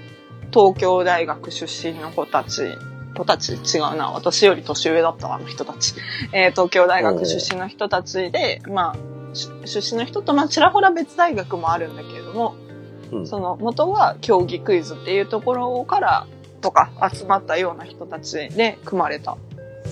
[0.52, 2.76] 東京大学出身の子たち、
[3.14, 4.11] 子たち違うな。
[4.11, 5.94] 私より年上だったわあの人たち。
[6.33, 12.55] えー東京大学出身の人たちで、まあ、し出身の人と、まあ、ちらほら別大学もあるんだけれども、
[13.12, 13.27] うん。
[13.27, 16.27] その元は競技クイズっていうところから、
[16.61, 19.37] とか集まったような人たちで組まれた、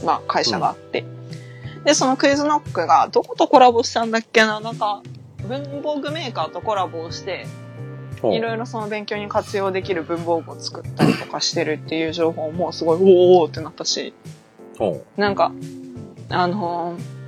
[0.04, 1.04] まあ、会社があって。
[1.84, 4.60] で、そのクイズノックがどことコラボしたんだっけな？
[4.60, 5.02] なんか、
[5.48, 7.46] 文房具メーカーとコラボをして、
[8.24, 14.12] いろいろその勉強に活用できる文房具を作ったりとかしてるっていう情報もすごい、おーおーってなったし、
[14.78, 15.52] ほなんか、
[16.28, 17.20] あのー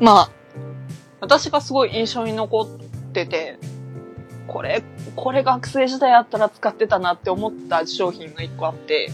[0.00, 0.30] まあ、
[1.20, 3.58] 私がすごい印象に残ってて、
[4.46, 4.82] これ、
[5.16, 9.10] これ学生時代あったら使ってたなって思った商品が一個あって、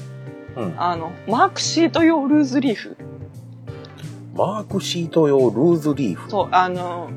[0.56, 0.62] う。
[0.62, 0.80] うん。
[0.80, 2.96] あの、マークシート用ルーズリーフ。
[4.34, 6.30] マークシート用ルーズリーフ。
[6.30, 7.10] そう、あの、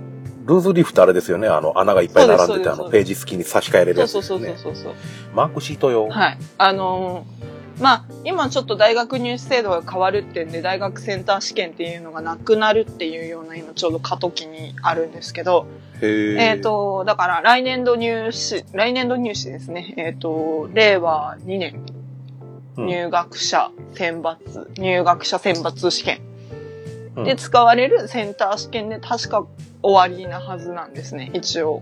[0.47, 1.47] ルーズリーフってあれですよね。
[1.47, 4.77] あの、穴がいっぱい並んでて、あの、ページ付きに差し替えれるそうそうやつですよね。
[4.77, 4.99] そうそうそ
[5.31, 5.35] う。
[5.35, 6.07] マークシート用。
[6.07, 6.37] はい。
[6.57, 15.67] あのーまあ、今ちょっと大学入試制度が変わるってんで、大学センター試験っていうのがなくなるっていうような今ちょうど過渡期にあるんですけど、
[16.01, 16.35] へえ。
[16.53, 19.93] えっ、と、だから来年度入試、来年度入試ですね。
[19.97, 21.85] えっ、と、令和2年
[22.77, 24.37] うん、入学者選抜、
[24.79, 26.36] 入学者選抜試験うん
[27.23, 29.45] で使われるセンター試験で確か
[29.81, 31.81] 終わりなはずなんですね、一応。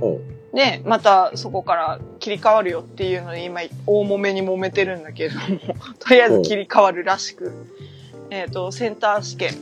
[0.00, 0.20] ほ
[0.52, 5.44] で、またそこから切り替わるよっていうので今大揉めに揉めてるんだけれども、
[5.98, 7.52] とりあえず切り替わるらしく、
[8.30, 9.54] えっ、と、センター試験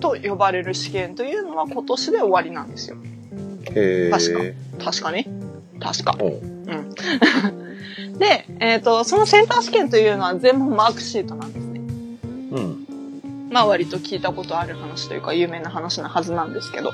[0.00, 2.96] と呼ばれる試験というのは今年で終わりなんですよ。
[2.96, 4.10] うへえ。
[4.10, 5.26] 確確かね。
[5.80, 6.16] 確か。
[6.20, 6.94] おううん。
[8.18, 11.80] で、えっ、と、そのセンター試験というのは全部マークシートなんですね。
[12.52, 12.86] うん。
[13.50, 16.92] まあ割と聞いたことある話というか有名な話なはずなんですけど。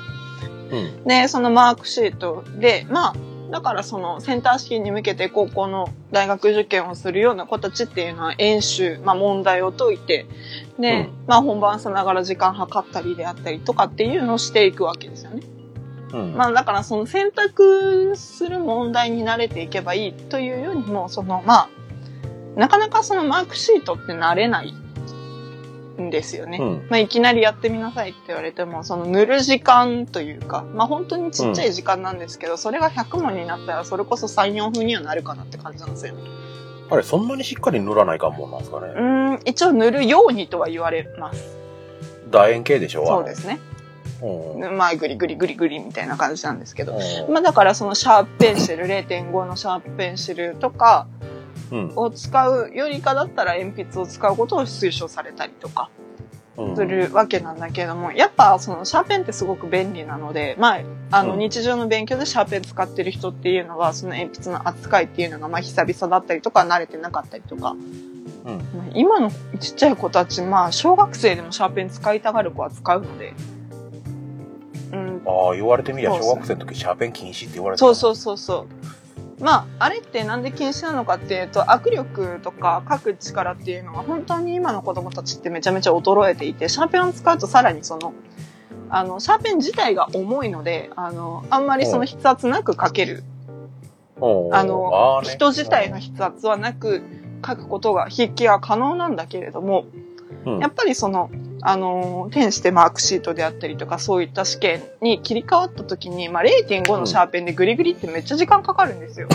[0.71, 1.03] うん。
[1.05, 3.15] で、そのマークシートで、まあ、
[3.51, 10.25] だからそのセンター試験に向けて高校の大学受験をするような子たちっていうのは演習、まあ問題を解いて、
[10.79, 15.43] で、うんまあ本番さながら時間計ったりであったりとかっていうのをしていくわけですよね。
[16.13, 16.33] うん。
[16.35, 21.69] まあだからその選択する問題に慣れていけばいいというよりも、そのまあ、
[22.55, 24.73] なかなかそのマークシートって慣れない
[26.01, 26.57] んですよね。
[26.59, 26.87] うん。
[26.89, 36.21] まあいきなりやってみなさいって言われても、その塗る時間というか、まあ本当にちっちゃい時間なんですけど、それが100問になったらそれこそ3、4分にはなるかなって感じなんですよね。
[36.89, 38.87] あれ、そんなにしっかり塗らないかんもんなんですかね。
[38.87, 41.57] うーん、一応塗るようにとは言われます。
[42.29, 43.59] 楕円形でしょそうですね。
[44.21, 44.61] うん。
[44.61, 44.77] うん。
[44.77, 46.97] まあグリグリグリグリみたいな感じなんですけど。
[47.29, 51.42] まあだからそのシャープペンシル、0.5のシャープペンシルとかうん。
[51.95, 55.89] を使うよりかだったら鉛筆を使うことを推奨されたりとか
[56.57, 56.75] うん。
[56.75, 60.81] するわけなんだけども、やっぱそのシャーペンってすごく便利なので、まあ、
[61.11, 61.39] あのうん。
[61.39, 68.57] 日常の勉強でシャーペン使ってる人っていうのは、その鉛筆の扱いっていうのがまあ久々だったりとか慣れてなかったりとか、うん。
[68.57, 73.33] まあ今のちっちゃい子たち、まあ小学生でもシャーペン使いたがる子は使うので、
[74.91, 79.02] うん、ああ、言われてみりゃ、小学生の時シャーペン禁止って言われてそうそうそうそう。
[79.43, 88.13] まあ、あれってなんで禁止なのかっていうと、握力とか書く力っていうのが本当に今の子供たちってめちゃめちゃ衰えていて、シャーペンを使うとさらにその、
[88.89, 93.23] あの、シャーペン自体が重いので、あの、あんまりその筆圧なく書ける。
[94.53, 97.01] あの人自体の筆圧はなく
[97.45, 99.85] 書くことが、筆記が可能なんだけれども、
[100.45, 100.59] うん。
[100.59, 101.29] やっぱりその、
[101.65, 109.27] あの、転してマークシートであったりとか、そういった試験に切り替わった時に、まあ、0.5のシャーペンでグリグリってめっちゃ時間かかるんですよ。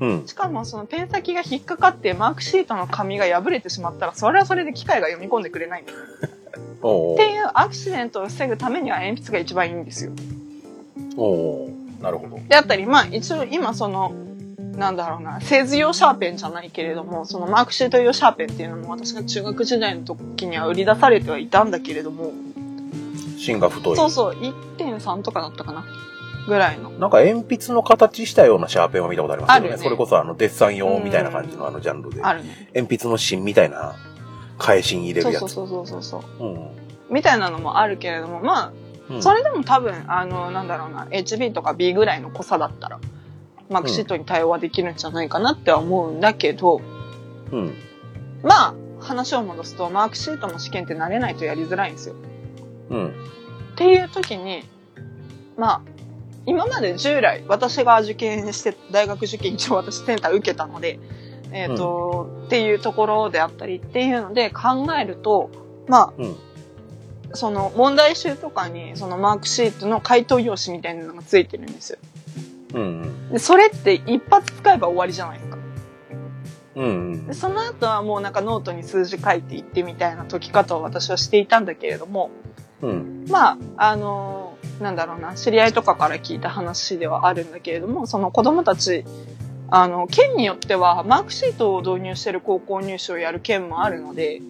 [0.00, 0.26] うん。
[0.26, 5.98] しかもそのペン先が引っかかってマークシートの紙が破れてしまったら、それはそれで機械が読み込んでくれないんです。
[5.98, 10.12] っていうアクシデントを防ぐためには鉛筆が一番いいんですよ。
[11.16, 12.40] おーなるほど。
[12.48, 14.12] であったり、まあ一応今その、
[14.76, 22.32] なんだろうな、製図用シャーペンじゃないけれども、そのマークシート用シャーペンっていうのも私が中学時代の時には売り出されてはいたんだけれども、
[23.38, 23.96] 芯が太い。
[23.96, 24.34] そうそう、
[24.78, 25.84] 1.3とかだったかな
[26.46, 26.90] ぐらいの。
[26.90, 29.70] なんか鉛筆の形したようなシャーペンを見たことありますよね。
[29.70, 32.22] ねそれこそあの、デッサン用みたいな感じのあのジャンルで。
[32.22, 32.70] あるね。
[32.74, 33.94] 鉛筆の芯みたいな、
[34.58, 35.40] 返しに入れるやつ。
[35.40, 36.48] そうそうそうそうそうそう。
[36.48, 36.68] うん。
[37.10, 38.72] みたいなのもあるけれども、まあ、
[39.10, 42.98] うんそれでも多分、あの、なんだろうな、HB とか B ぐらいの濃さだったら、
[43.72, 46.80] マークシートに対応はできるんじゃないかなっては思うんだけど、
[47.50, 47.74] うん。
[48.42, 52.14] まあ、話を戻すと、マークシートの試験って慣れないとやりづらいんですよ。
[52.90, 53.06] うん。
[53.08, 53.10] っ
[53.76, 54.64] ていう時に、
[55.56, 55.82] まあ、
[56.46, 60.98] 今まで従来、私が受験して、大学受験一応私センター受けたので、
[61.52, 65.50] えっ、と、っていうところであったりっていうので考えると、
[65.88, 66.36] まあ、うん。
[67.34, 71.98] その問題集とかにそのマークシートの回答用紙みたいなのがついてるんですよ。
[72.74, 73.28] うん。
[73.30, 75.58] で、それって一発使えば終わりじゃないですか。
[76.76, 76.84] うん。
[76.84, 77.34] うんで、。
[77.34, 82.30] その後はもうなんかノートに数字書いていってみたいな解き方を私はしていたんだけれども、
[82.80, 83.26] うん。
[83.28, 89.04] まあ、あのーなんだろうな、知り合いとかから聞いた話ではあるんだけれども、その子供たち、
[89.70, 94.42] あの、県によってはマークシートを導入してる高校入試をやる県もあるので、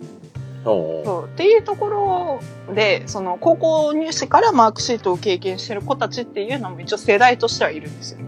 [1.04, 1.24] そう。
[1.24, 1.88] っていうとこ
[2.68, 8.18] ろで、その高校入試からマークシートを経験してる子たちっていうのも一応世代としてはいるんですよ。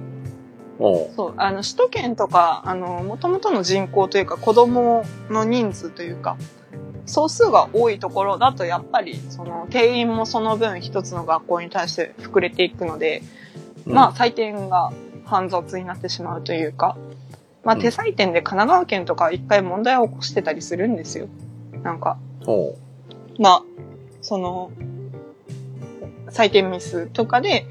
[1.15, 6.37] そう、あの、首都圏とか、あの、元々の人口というか、子供の人数というか、
[7.07, 13.23] 総数が多いところだと、やっぱり、その、定員もその分一つの学校に対して膨れていくので、
[13.87, 14.93] まあ、採点が
[15.25, 16.97] 煩雑になってしまうというか、
[17.63, 17.81] まあ、うん。
[17.81, 21.29] 手採点で神奈川県とか一回問題を起こしてたりするんですよ。
[21.85, 22.19] なんか、
[23.39, 23.63] まあ、
[24.23, 24.73] その、
[26.29, 27.67] 採点ミスとかで、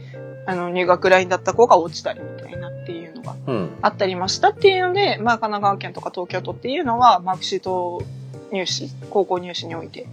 [0.46, 3.70] あの、入学ラインだった子が落ちたりみたいなっていうのがうん。
[3.82, 8.04] あったりましたっていうので、まあ、神奈川県とか東京都っていうのは、マークシート
[8.52, 10.06] 入試、高校入試において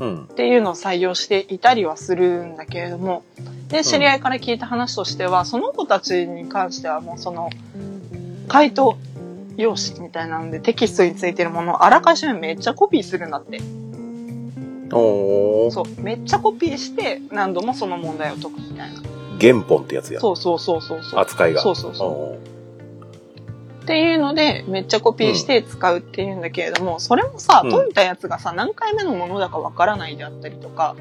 [0.00, 0.24] うん。
[0.24, 3.22] っていうのを採用していたりはするんだけれども、
[3.68, 7.50] で、知り合いから聞いた話としては、その子たちに関してはもうその、
[8.48, 8.96] 回答
[9.56, 13.60] 用紙みたいなのでテキストについてるものをあらかじめめっちゃコピーするんだって。
[14.92, 16.00] おーそう。
[16.00, 19.02] めっちゃコピーして何度もその問題を解くみたいな。
[19.40, 20.20] 原本ってやつや。
[20.20, 21.20] そうそうそうそうそう。
[21.20, 21.60] 扱いが。
[21.60, 22.08] そうそうそう。
[22.08, 22.56] お
[23.86, 30.96] っていうので、めっちゃコピーして使うっていうんだけれども、それもさ、うん解いたやつがさ、何回目のものだかわからないであったりとか、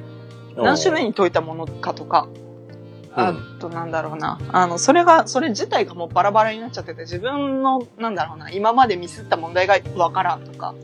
[0.56, 2.28] ー何種類に解いたものかとか、
[3.18, 4.40] あとなんだろうな。
[4.52, 10.76] あの、それが、それ自体がもうバラバラになっちゃってて、自分の、なんだろうな、今までミスった問題がわからんとか、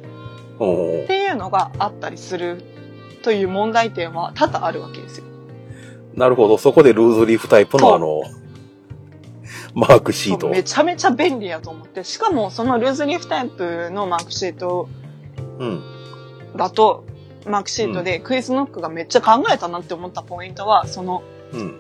[0.58, 2.64] おっていうのがあったりする
[3.22, 5.26] という問題点は多々あるわけですよ。
[6.16, 6.58] なるほど。
[6.58, 8.22] そこでルーズリーフタイプのあの、
[9.74, 10.50] マークシート。
[10.50, 12.04] めちゃめちゃ便利やと思って。
[12.04, 14.88] しかもそのルーズリーフタイプのマークシート
[15.60, 15.82] うん。
[16.56, 17.06] だと、
[17.46, 21.80] マークシートでクイズノックがめっちゃ考えたなって思ったポイントは、その、うん。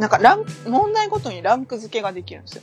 [0.00, 2.62] なんかランク、問題ごとにランク付けができるんですよ。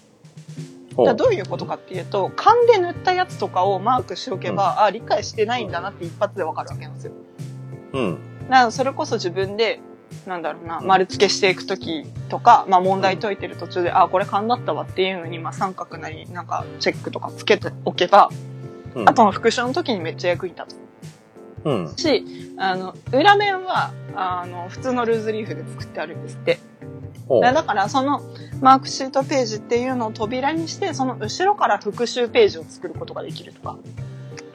[0.95, 7.13] ほだどういうことかっていうと、勘で塗ったやつとかをマークしておけば、あ、理解してないんだなって一発でわかるわけなんですよ。
[7.93, 8.19] うん。
[8.49, 9.79] だからそれこそ自分で、
[10.25, 18.29] なんだろうな、丸付けしていくときとか、まあ問題解いてる途中で、あ、これ勘だったわっていうのに、まあ三角なり、なんかチェックとかつけておけば、
[18.95, 19.07] うん。
[19.07, 20.75] あとの復習の時にめっちゃ役に立
[21.65, 21.93] うん。
[21.95, 26.57] つし、あの、裏面は、あの、普通のルーズリーフで作ってあるんですって。
[27.41, 28.21] だからその
[28.61, 33.77] マークシートページっていうのを扉にして、その後ろから復習ページを作ることができるとか。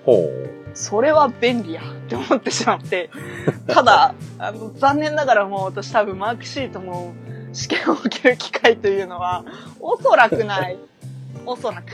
[0.04, 0.52] ほう。
[0.74, 3.10] それは便利やって思ってしまって。
[3.68, 7.12] ただ、あの、残念ながらもう私多分マークシートも
[7.52, 9.44] 試験を受ける機会というのは、
[9.80, 10.78] おそらくない。
[11.44, 11.92] おそらく。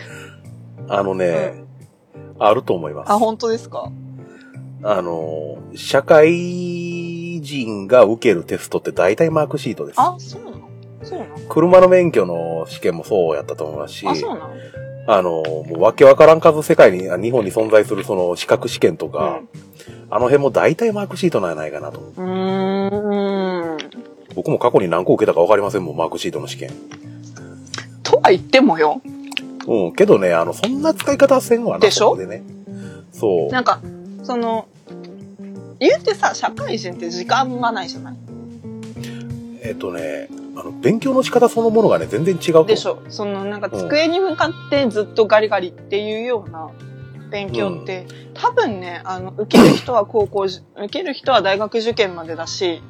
[0.88, 1.64] あのね、
[2.38, 3.10] あると思います。
[3.12, 3.90] あ、本当ですか？
[4.84, 9.96] あの、社会人が受けるテストって大体マークシートです。
[10.00, 10.57] あ、そうなの？
[11.02, 11.38] そうなの？
[11.48, 14.50] 車の免許の試験もそうやったと思いますし、あ、そうなの？
[15.06, 19.40] あの、もうわけわからん数世界に、あ日本に存在するその資格試験とか、
[20.10, 22.12] あの辺も大体マークシートなんやないかなと。
[22.16, 22.26] うん。
[22.26, 23.78] うーん。
[24.34, 26.70] 僕も過去に何個受けたかわかりませんもん、マークシートの試験。
[28.02, 29.00] とは言ってもよ。
[29.66, 32.16] うん、けどね、あの、そんな使い方はせんわな、でしょ？
[32.16, 32.42] でね。
[33.12, 33.52] そう。
[33.52, 33.80] なんか、
[34.22, 34.66] その、
[35.80, 38.14] 言うてさ、社会人って時間がないじゃない？
[39.68, 42.66] えっとね、あの、勉強の仕方そのものがね、全然違う。
[42.66, 46.70] でしょそのなんか机に向かってずっとガリガリっていうような
[47.30, 52.82] 勉強って、多分ね、あの、受ける人は高校じ、 受ける人は大学受験までだし、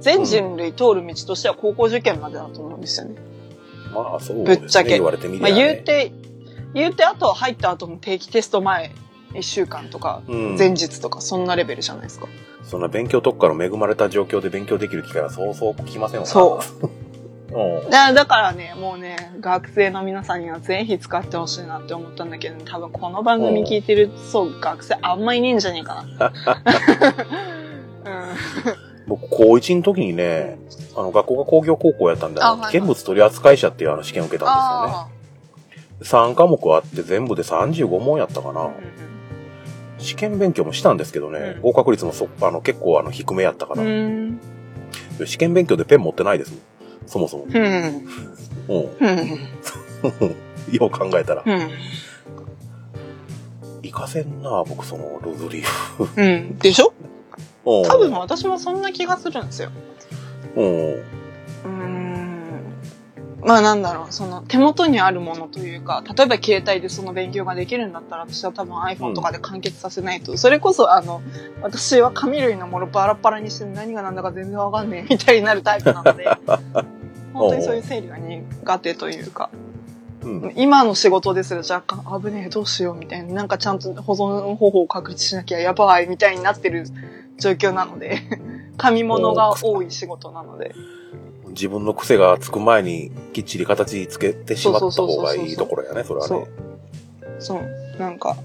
[0.00, 3.16] 全人類通る道としては高校受験までだと思うんですよね。
[3.94, 4.60] まあ、そうですね。
[4.60, 5.58] ぶっちゃけ言われてみりまあゃ、ね。
[5.58, 6.12] 言うて、
[6.72, 8.90] 言うてあとは入った後も定期テスト前、
[9.34, 12.26] 1週間とか、うん、前日とか、そんなレベルじゃないですか。
[12.66, 16.32] そんな勉強特化の恵まれた状況で勉強できる機会はそうそう来ませんわな。。
[16.32, 16.86] そう
[17.82, 17.90] うん。
[17.90, 26.32] だだからね、もうね、学生の皆さんにはぜひ使ってほしいなって思ったんだけど、多分この番組聞いてる、そう、学生あんまいねえんじゃねえかな。
[29.06, 30.58] 僕、高1の時にね、
[30.96, 34.50] あの、学校が工業高校やったんで、あのあはいはい危険物取扱者っていうあの試験を受けうん。
[34.50, 36.32] たんですよね。
[36.32, 38.62] 3科目あって全部で35問やったかな。
[38.62, 39.15] あー
[39.98, 44.40] 試験勉強もしたんですけどね、うん合格率もそあの結構あの低めやったから、うん。
[45.24, 46.60] 試験勉強でペン持ってないですもん。
[47.06, 47.46] そもそも。
[47.48, 47.54] うん。
[47.54, 48.04] うん。
[48.68, 49.16] うん。
[50.72, 51.42] よう考えたら。
[51.46, 51.70] うん。
[53.82, 56.08] いかせんな、僕そのルーズリーフ。
[56.20, 56.58] うん。
[56.58, 56.92] でしょ？
[57.64, 59.70] 多多分私もそんな気がするんですよ。
[60.56, 61.02] うん。
[63.46, 71.22] まあなんだろう、その手元にあるものというか、例えば携帯でその勉強ができるんだったら私は多分 iPhone とかで完結させないと、それこそあの、
[71.62, 76.28] 私は紙類のものバラバラにして何が何だか全然わかんねえ みたいになるタイプなので、
[77.32, 79.50] 本当にそういう整理が苦手というか、
[80.22, 80.52] うん。
[80.56, 86.84] 今の仕事ですら若干危ねえどうしようみたいな、なんかちゃんと保存方法を確立しなきゃやばいみたいになってる
[87.38, 88.22] 状況なので、
[88.76, 90.74] 紙物が多い仕事なので。
[91.56, 96.46] 自分の癖がつく前にきっちり形つけてしまった方がいいところやね、それはね。。
[97.38, 97.98] そう。
[97.98, 98.36] なんか、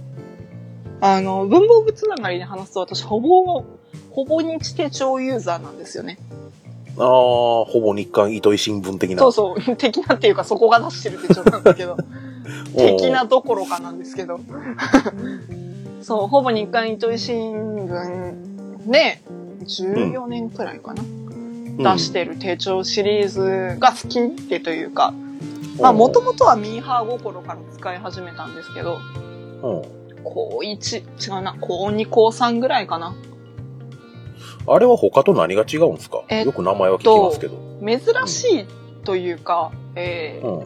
[1.01, 3.65] あの、文房具つながりで話すと私、ほぼ、
[4.11, 6.19] ほぼ日手帳ユーザーなんですよね。
[6.97, 9.19] ああ、ほぼ日刊糸井新聞的な。
[9.19, 9.61] そうそう。
[9.75, 11.97] 的なっていうか、そこが出してる手帳なんだけど。
[12.77, 14.39] 的などころかなんですけど。
[16.01, 19.21] そう、ほぼ日刊糸井新聞で、
[19.65, 21.03] 14年くらいかな。
[21.03, 21.30] うん
[21.77, 25.13] 出してる手帳シリーズが好きでというか、
[25.79, 28.99] まあ、もともとはミーハー心から使い始めたんですけど、
[29.63, 33.15] うん高1、違うな、高2、高3ぐらいかな。
[34.67, 36.23] あれは他と何が違うんですか？
[36.29, 37.57] えっとよく名前は聞きますけど。
[37.81, 38.67] 珍しい
[39.03, 40.63] というか、えーう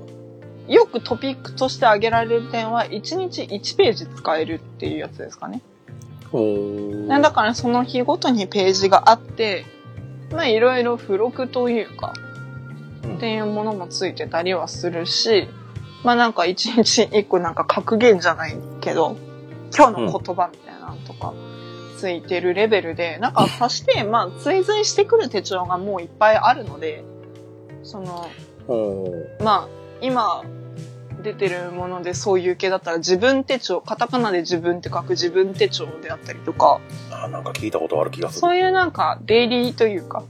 [0.69, 0.73] ん。
[0.73, 5.61] よくトピックとして挙げられる点は、1日1ページ使えるっていうやつですかね。
[7.07, 9.63] だからその日ごとにページがあって、
[10.35, 12.25] まあいろいろ付録というか、うん
[13.15, 15.47] っていうものもついてたりはするし、
[16.03, 19.17] まあなんか一日一個なんか格言じゃないけど、
[19.75, 21.33] 今日の言葉みたいなのとか
[21.97, 27.03] ついてるレベルで、なんか足して、まあ追随してくる手帳がもういっぱいあるので、
[27.83, 28.27] その、
[28.67, 29.43] うん。
[29.43, 29.67] まあ、
[30.01, 30.43] 今
[31.25, 36.79] 出てるものでそういう系だったら自分手帳、カタカナで自分って書く自分手帳であったりとか、
[37.11, 38.39] あ、なんか聞いたことある気がする。
[38.41, 40.23] そういうなんかデイリーというか、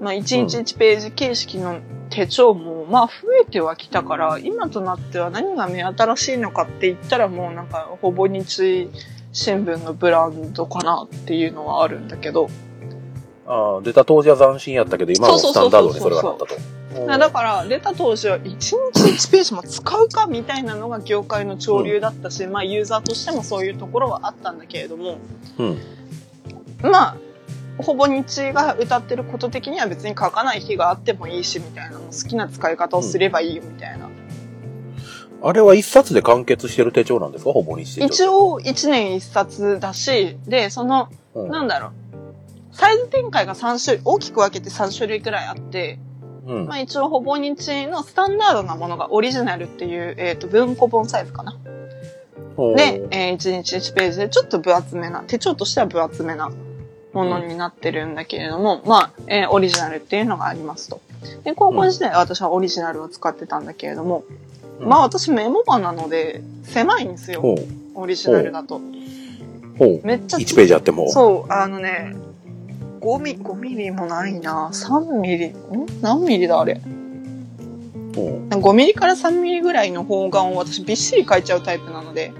[0.00, 1.80] まあ1日1ページ形式の
[2.10, 8.88] 手帳も、まあ増えてはきたから、今となっては何が目新しいのかって言ったらもうなんかほぼ日
[9.32, 12.48] 新聞のブランドかなっていうのはあるんだけど、
[13.48, 16.54] あ出た当時は斬新やったけど、今のスタンダードにそれがなったと。
[16.54, 16.75] うん
[17.06, 25.18] だから出た当時は1日1ページも使うかみたいなのが業界の潮流だったし、まあユーザーとしてもそういうところはあったんだけれども、
[25.58, 25.78] うん。
[26.82, 27.16] まあ、
[27.78, 34.08] ほぼ日が歌ってること的には別に書かない日があってもいいしみたいな、好きな使い方をすればいいよみたいな。
[35.42, 37.52] あれは一冊で完結してる手帳なんですか？
[37.52, 38.00] ほぼ日。
[38.04, 41.92] 一応1年1冊だし、で、その、うん、なんだろう、
[42.72, 45.98] サイズ展開が3種類、大きく分けて3種類くらいあって、
[46.46, 51.56] うんまあ一応ほぼ日のスタンダードなものがオリジナルっていう、えっ、と、文庫本サイズかな。
[52.76, 56.50] で、えー1日1ページでちょっと分厚めな、手帳としては分厚めな
[57.12, 61.00] ものになってるんだけれども、まあ、えーオリジナルっていうのがありますと。
[61.44, 64.46] で、高校時代は私はオリジナルを使ってたんだけれども、うん
[64.88, 67.42] まあ私メモ版なので狭いんですよ。
[67.94, 68.78] オリジナルだと。
[70.04, 71.10] めっちゃ1ページあっても。
[71.10, 72.14] そう、あのね、
[73.00, 74.70] 5ミリ、5ミリもないな。
[74.72, 75.54] 3ミリ、ん？
[76.02, 76.80] 何ミリだあれ？
[78.14, 78.48] ほう。
[78.48, 82.32] 5ミリから3ミリぐらいの方眼を私びっしり書いちゃうタイプなので。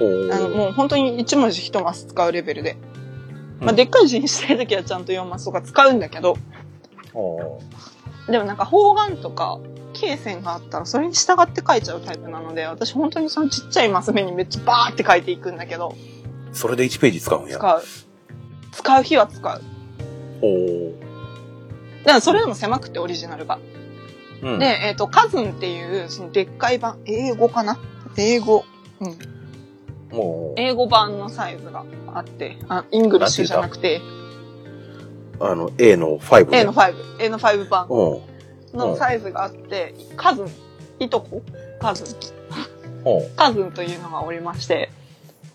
[0.00, 2.76] あの、もう本当に1文字1マス使うレベルで。
[3.60, 6.36] まあ、うんでっかい字にしてるときはちゃんと4マスとか使うんだけど、
[7.12, 7.60] ほ
[8.26, 9.60] でもなんか方眼とか、
[9.92, 15.94] 罫線があったらそれに従って書いちゃうタイプなので、私本当にそのちっちゃいマス目にめっちゃバーって書いていくんだけど、
[16.50, 16.56] う。
[16.56, 17.58] それで1ページ使うんや。
[17.58, 17.82] 使う。
[18.72, 19.62] 使う日は使う。
[20.40, 22.04] ほう。
[22.04, 23.58] だからそれでも狭くてオリジナルが。
[24.42, 24.58] うん。
[24.58, 27.78] で、えっ、と、カズンっていう、そのでっかい版、英語かな？
[28.16, 28.64] 英語。
[29.00, 30.16] うん。
[30.16, 34.00] もう、 A5版のサイズがあって、あ、イングリッシュじゃなくて、
[35.38, 36.58] あの、A の5ね。
[36.60, 38.20] A の5、A の5版う
[38.74, 38.78] ん。
[38.78, 40.48] のサイズがあって、 cousin、
[40.98, 41.42] いとこ？
[41.80, 42.40] cousin。
[43.04, 45.00] ほ cousin というのがおりまして、うん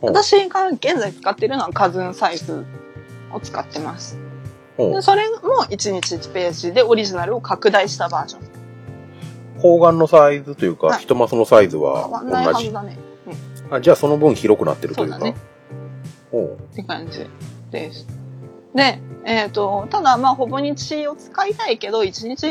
[0.01, 2.65] 私が現在使っているのは cousin サイズ
[3.31, 4.17] を使ってます。
[4.77, 5.01] でう。
[5.01, 5.37] それも
[5.69, 8.55] 1日1ページでオリジナルを拡大したバージョン。
[9.59, 12.67] 方眼のサイズというか、はい一マスのサイズ変はわんないは同じ。
[12.67, 12.97] ずだね。
[13.69, 15.19] あ、じゃあその分広くなってるというか。
[15.19, 15.35] そうだね
[16.31, 17.25] ほって感じ
[17.71, 18.07] です。
[18.73, 22.47] で、えっ、と、ただまあほぼ日を使いたいけど、1日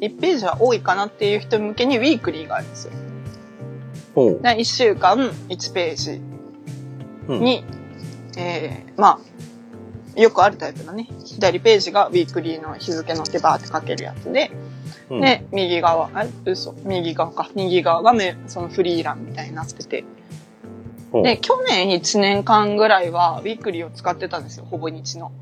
[0.00, 2.92] 1ページは多いかなっていう人向けにウィークリーがあるんですよ。
[2.92, 4.14] う。
[4.14, 4.42] ほう。
[4.42, 6.20] で1週間1ページ
[7.28, 7.40] うん。
[7.40, 7.64] に、
[8.36, 9.18] えー、まあ、
[10.16, 11.08] よくあるタイプだね。
[11.24, 14.50] 左ページがウィークリーの日付のってバーって書けるやつで、
[15.10, 17.50] うん、で、右側、あ、嘘、右側か。
[17.54, 20.04] 右側がめそのフリーランみたいになってて。
[21.22, 25.32] で、去年1年間ぐらいはウィークリーを使ってたんですよ、ほぼ日の。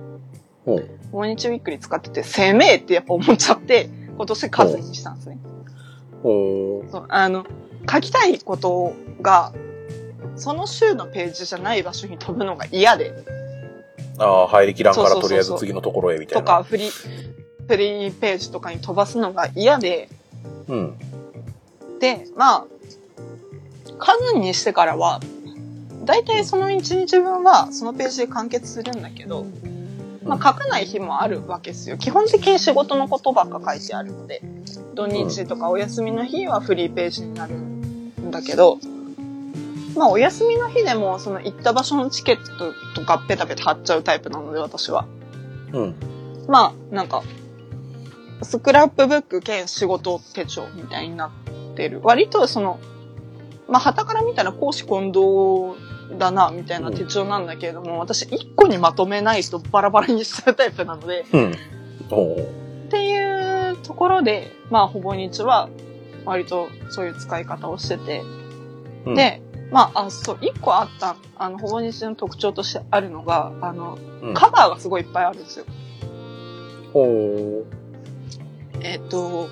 [0.64, 0.80] ほ
[1.12, 5.38] ぼ日ウィークリー使ってて、せめえってやっぱ思っちゃって、今年数にしたんですね。
[6.22, 7.46] そう、あの、
[7.90, 9.52] 書きたいことが、
[10.36, 13.12] その週のページじゃない場所に飛ぶのが嫌で、
[14.18, 16.58] ああ、入りきらんからとりあえず次のところへみたいとな。
[16.58, 16.90] かフリー、
[17.68, 20.08] フリーページとかに飛ばすのが嫌で、
[20.68, 20.98] うん。
[22.00, 22.66] で、まあ、
[23.98, 25.20] 数にしてからは、
[26.04, 29.46] だいたいその1日分はそのページで完結するんだけど、
[30.24, 31.96] まあ書かない日もあるわけですよ。
[31.96, 34.42] 基本的に仕事のことばっか書いてあるので、
[34.94, 38.78] 土日とかお休みの日はフリーページになるんだけど、
[39.96, 45.06] まあお休みの日でもその行った場所のチケットとかペタペタ貼っちゃうタイプなので私は。
[45.72, 45.94] うん。
[46.48, 47.22] まあなんか、
[48.42, 52.00] スクラップブック兼仕事手帳みたいになってる。
[52.02, 52.80] 割とその、
[53.68, 55.76] まあ旗から見たら公私混同
[56.18, 61.54] だな、みたいな手帳なんだけれども、私一個にまとめないとバラバラにしちゃうタイプなので、うん。
[62.08, 62.36] ほ
[62.86, 65.68] っていうところで、まあほぼ日は
[66.24, 68.22] 割とそういう使い方をしてて、
[69.06, 69.10] う。
[69.10, 69.40] うん、で、
[69.72, 75.64] まあ、あ、そう、一個あった、あの、ほぼ日の特徴としてあるのが、あの、うん、カバーがすごいいっぱいあるんですよ。
[76.92, 77.64] ほ
[78.80, 79.48] えっ、と、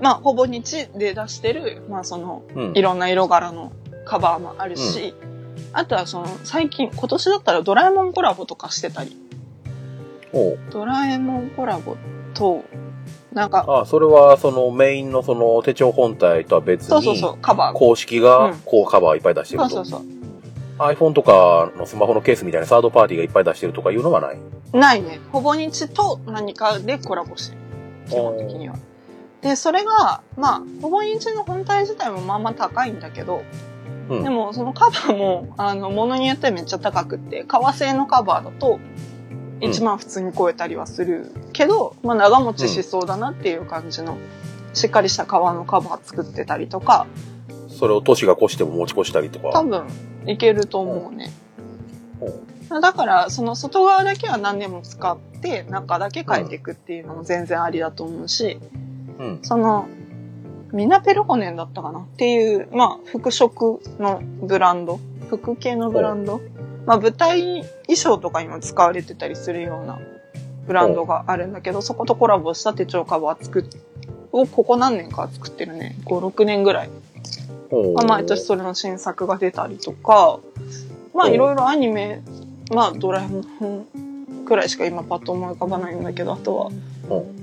[0.00, 2.60] まあ、ほぼ日で出してる、まあ、その、う。
[2.60, 2.76] うん。
[2.76, 3.72] いろんな色柄の
[4.04, 5.14] カバーもあるし、
[5.72, 9.16] あとはその、最近、今年だったらドラえもんコラボとかしてたり。
[10.70, 11.96] ドラえもんコラボ
[12.34, 12.64] と、
[13.32, 17.78] なんか、ああ、それはそのメインのその手帳本体とは別に、そうそうそう、カバーが。
[17.78, 19.68] 公式うがんこうカバーいっぱい出してると。
[19.68, 20.22] そうそうそう。
[20.78, 24.38] iPhone とかのスマホのケースみたいなサードパーティーがいっぱい出してるとかいうのはない。
[24.72, 25.20] ないね。
[25.30, 27.60] ほぼ日と何かでコラボしてる。
[28.08, 28.76] 基本的には。
[29.42, 33.42] で、それが、まあ、ほぼインチの本体自体もまあまあ高いんだけど、
[34.08, 34.22] うん。
[34.24, 38.78] でもそのカバーも、あの、ものによってめっちゃ高くって、革製のカバーだと、
[39.62, 44.18] 1万普通に超えたりはするけど、まあ長持ちしそうだなっていう感じの、
[44.74, 47.06] しっかりした革のカバー作ってたりとか、
[47.68, 49.50] それを年が越しても持ち越したりとか。
[49.52, 49.86] 多分
[50.26, 51.32] いけると思うね。
[52.70, 52.80] うん。
[52.80, 58.58] だから、その外側だけは何年も使って、中だけ変えていくっていうのも全然ありだと思うし、
[59.18, 59.38] うん。
[59.42, 59.88] その、
[60.72, 62.00] ミナペルホネンだったかな？
[62.00, 63.50] っていう、まあ、服飾
[63.98, 66.40] のブランド、服系のブランド、
[66.86, 69.98] まあ、舞台衣装とかにも使われてたりするような
[70.66, 73.64] ブランドがあるんだけど、そことコラボした手帳カバー作っ、
[74.32, 75.96] をここ何年か作ってるね。
[76.04, 76.90] 5、6年ぐらい。
[77.94, 80.40] まあ、毎年それの新作が出たりとか、
[81.14, 82.22] まあ、うんいろいろアニメ、
[82.70, 83.86] まあ、ドラえもん
[84.44, 86.82] くらいしか今パッと思い浮かばないんだけど、あとは、うん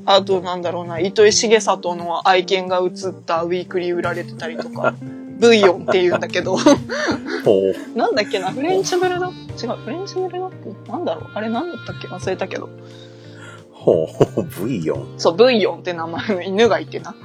[0.06, 4.96] あとなんだろうな、糸井重里の愛犬が写ったウィークリー売られてたりとか、
[5.40, 6.58] ブイヨンって言うんだけど。
[7.96, 9.28] なんだっけな、フレンチブルド？
[9.28, 9.30] 違
[9.68, 11.32] う、フレンチブルドッグなんだろう？
[11.34, 12.08] あれなんだったっけ？
[12.08, 12.70] 忘れたけど。
[13.72, 14.44] ほう。
[14.44, 15.16] ブイヨン。
[15.18, 17.16] そう、ブイヨンって名前の犬がいてな。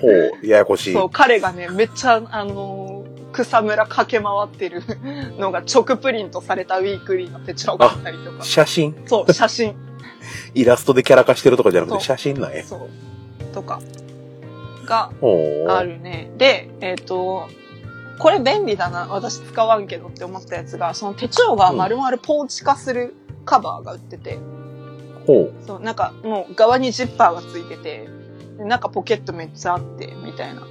[0.00, 0.08] ほ
[0.42, 0.46] う。
[0.46, 0.92] ややこしい。
[0.92, 4.82] そう、彼がね、めっちゃ、あのー草むら駆け回ってる
[5.38, 8.42] のが直プリントされたウィークリーの手帳があったりとか。
[8.42, 8.96] 写真？
[9.06, 9.76] そう、写真。
[10.54, 12.64] イラストでキャラ化してるとかじゃなくて写真なんや。
[12.64, 12.88] そう。
[13.54, 13.80] とか。
[14.88, 15.10] が。
[15.68, 16.30] あるね。
[16.38, 17.48] で、えっ、と、
[18.18, 23.14] これ便利だな、私使わんけどって思ったやつが、その手帳が丸々ポーチ化する
[23.44, 24.38] カバーが売ってて、
[25.26, 25.54] ほう。
[25.66, 28.08] そう、なんかもう側にジッパーがついてて、
[28.58, 30.66] で中ポケットめっちゃあって、みたいな。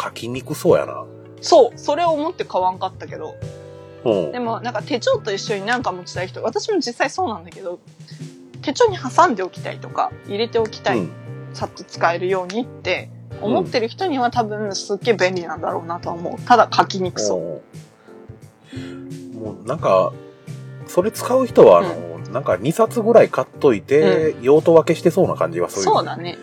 [0.00, 1.04] 書きにくそうやな。
[1.40, 3.34] そう、それを思って買わんかったけど、
[4.04, 7.80] ほでもなんか手帳と一緒になんか持ちたい人、私も実際そうなんだけど、
[8.62, 11.27] 手帳に挟んでおきたいとか、入れておきたい、うん。
[11.54, 16.42] さっと使えるようにって思ってる人には多分すっげえ便利なんだろうなとは思う。
[16.42, 17.40] ただ書きにくそう。
[19.38, 20.12] もうなんか、
[20.86, 25.82] それ使う人は、あの、なんか2冊ぐらい買っといて、用途分けしてそうな感じがする。
[25.82, 26.36] そうだね。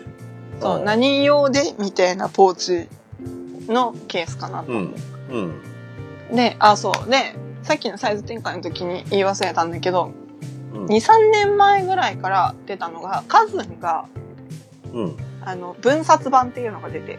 [0.60, 2.88] そう、うん何用でみたいなポーチ
[3.70, 4.94] のケースかなと思う。
[5.30, 6.36] うん。
[6.36, 7.10] で、あ、そう。
[7.10, 10.12] で、さっきのサイズ展開の時に言い忘れたんだけど、
[10.72, 10.86] うん。
[10.86, 14.06] 2、3年前ぐらいから出たのが、カズンが、
[14.92, 15.16] うん。
[15.42, 17.18] あの、分冊版っていうのが出て、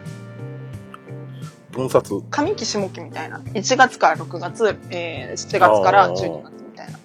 [1.72, 2.20] 分冊。
[2.30, 3.38] 上期下期みたいな。
[3.38, 6.98] 1月から6月、えー、7月から12月みたいな。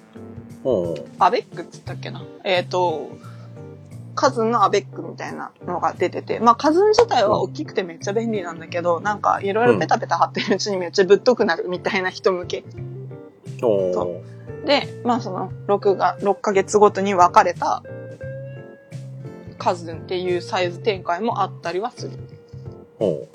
[0.64, 2.24] ほアベックって言ったっけな。
[2.44, 3.12] えっ、と、
[4.16, 12.64] カズンのアベックみたいなのが出てて、まあカズン自体は大きくてめっちゃ便利なんだけど、なんかいろいろペタペタ貼ってるうちにめっちゃぶっとくなるみたいな人向け。
[14.60, 17.84] うで、まあその6が、6ヶ月ごとに分かれた
[19.64, 22.12] カズンっていうサイズ展開もあったりはする。
[23.00, 23.28] ほ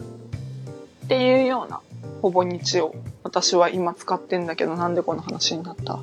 [1.04, 1.80] っていうような
[2.20, 5.94] ほぼ日を私は今使ってんだけど、なんでこの話になった？
[5.94, 5.98] う。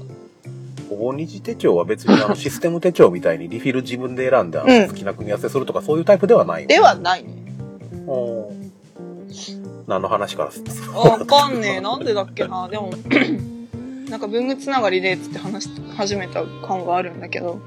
[0.89, 6.67] ほぼ日手帳は別にあのシステム手帳みたいにリフィル自分で選んだうん好きな組み合わせするとかそういうタイプではない。
[6.67, 7.29] ではないね。
[8.05, 8.55] ほう。
[9.87, 11.81] 何の話からわかんねえ。
[11.81, 12.67] なんでだっけな。
[12.67, 12.91] でも、
[14.09, 17.59] なんか文具つながりでつって話し始めた感があるんだけど、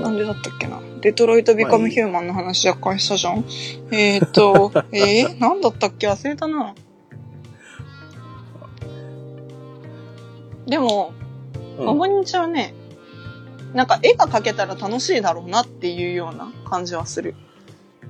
[0.00, 0.80] なほんでだったっけな？
[1.00, 3.44] デトロイト・ビカム・ヒューマンの話若干したじゃん？
[3.92, 6.08] えーっと、 えー、なんだったっけ？
[6.08, 6.74] 忘れたな。
[10.66, 11.12] でも、
[11.78, 11.82] う。
[11.84, 12.72] マモニチはね、
[13.74, 17.34] なんか絵が描けたら楽しいだろうなっていうような感じはする。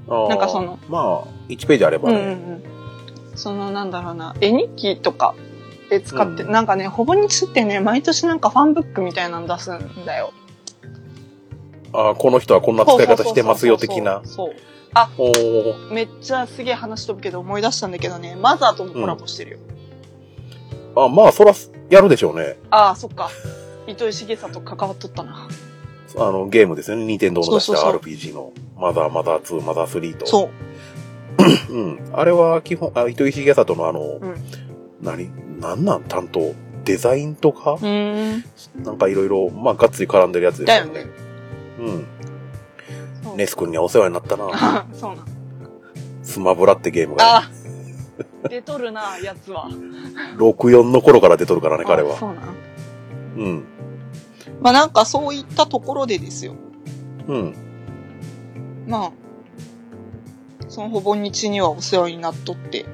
[0.07, 2.35] なんかそのまあ、1ページあればうんうんうね。
[2.35, 2.63] ん。
[3.35, 5.35] そのなんだろうな、絵日記とか
[5.91, 10.33] で使って、うんなんかね、ほぼ日ってね、毎年なんかファンブックみたいなの出すんだよ。
[11.93, 14.23] ああ、この人はこんな使い方してますよ、的な。
[14.25, 14.55] そう。
[15.19, 19.59] おーめっちゃすげえ話飛ぶけど思い出したんだけどね、マザーともコラボしてるよ。
[20.97, 21.53] あ、まあ、そら、
[21.91, 22.57] やるでしょうね。
[22.71, 23.29] ああ、そっか。
[23.87, 25.49] 糸井重里関わっとったな。
[26.17, 27.05] あの、ゲームですよね。
[27.05, 28.53] 任天堂の出した RPG の。
[28.77, 30.27] マザー、マザー2、マザー3と。
[30.27, 30.51] そ
[31.69, 31.73] う。
[31.73, 31.75] う。
[31.75, 32.11] うん。
[32.13, 34.21] あれは基本、あ糸井重里のあの、ん
[35.03, 35.29] 何？
[35.65, 36.05] なんなん？
[36.05, 36.55] 担当？
[36.85, 37.77] デザインとか？
[37.77, 38.45] ん。
[38.83, 41.07] なんかいろいろ、まあ、がっつり絡んでるやつですだよね。
[41.79, 41.91] う
[43.33, 43.37] ん。
[43.37, 44.49] ネス君にはお世話になったな。
[44.53, 45.25] あ そうなん。
[46.23, 47.47] スマブラってゲームが、ね。
[48.45, 49.69] あ出とるな、やつは。
[50.37, 52.15] 64の頃から出とるからね、彼は。
[52.15, 52.45] あそうなん。
[53.37, 53.65] うん。
[54.61, 56.55] まあなんかそういったところでですよ。
[57.27, 57.55] うん。
[58.87, 59.13] まあ、
[60.69, 62.85] そのほぼ日にはお世話になっとって。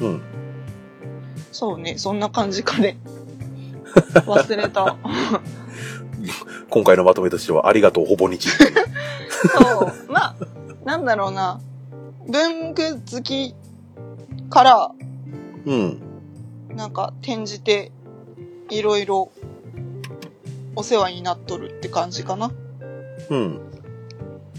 [0.00, 0.22] うん。
[1.56, 2.98] そうね、そんな感じかね。
[4.28, 4.98] 忘れた。
[6.68, 8.50] 今回のまとめとしては、ありがとう、ほぼ日。
[8.50, 10.12] そう。
[10.12, 10.36] まあ、
[10.84, 11.58] なんだろうな。
[12.28, 13.54] 文具好き
[14.50, 14.90] から、
[15.64, 16.02] うん。
[16.74, 17.90] なんか転じて、
[18.68, 19.30] いろいろ
[20.74, 22.52] お世話になっとるって感じかな。
[23.30, 23.60] うん。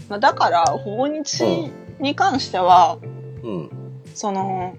[0.08, 1.44] まあ、だから、ほぼ日
[2.00, 2.98] に関しては、
[3.44, 3.70] うん。
[4.16, 4.76] その、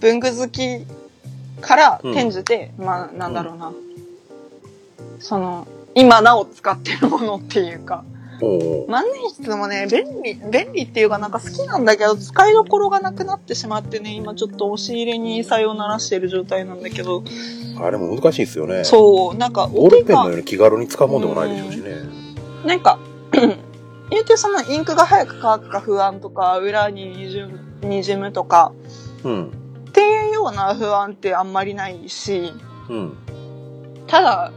[0.00, 0.86] 文具好き
[1.64, 3.72] から転じて、まあ、なんだろうな。
[5.20, 8.04] その、今なお使ってるものっていうか、
[8.88, 17.22] 万年筆もね、便利、便利っていうかなんか好きなんだけど、使いどころがなくなってしまってね、今ちょっと押し入れにさよならしてる状態なんだけど、
[17.80, 18.84] あれも難しいですよね。
[18.84, 21.90] そう、なんかお手がボールペンのように気軽に使うもんでもないでしょうしね。
[22.66, 22.98] なんか、
[24.10, 28.72] 言うてそのインクが早く乾くか不安とか、裏ににじむにじむとか、
[29.22, 29.63] うん。
[30.44, 32.52] ような不安ってあんまりないし、
[32.88, 33.16] うん。
[34.06, 34.52] ただ、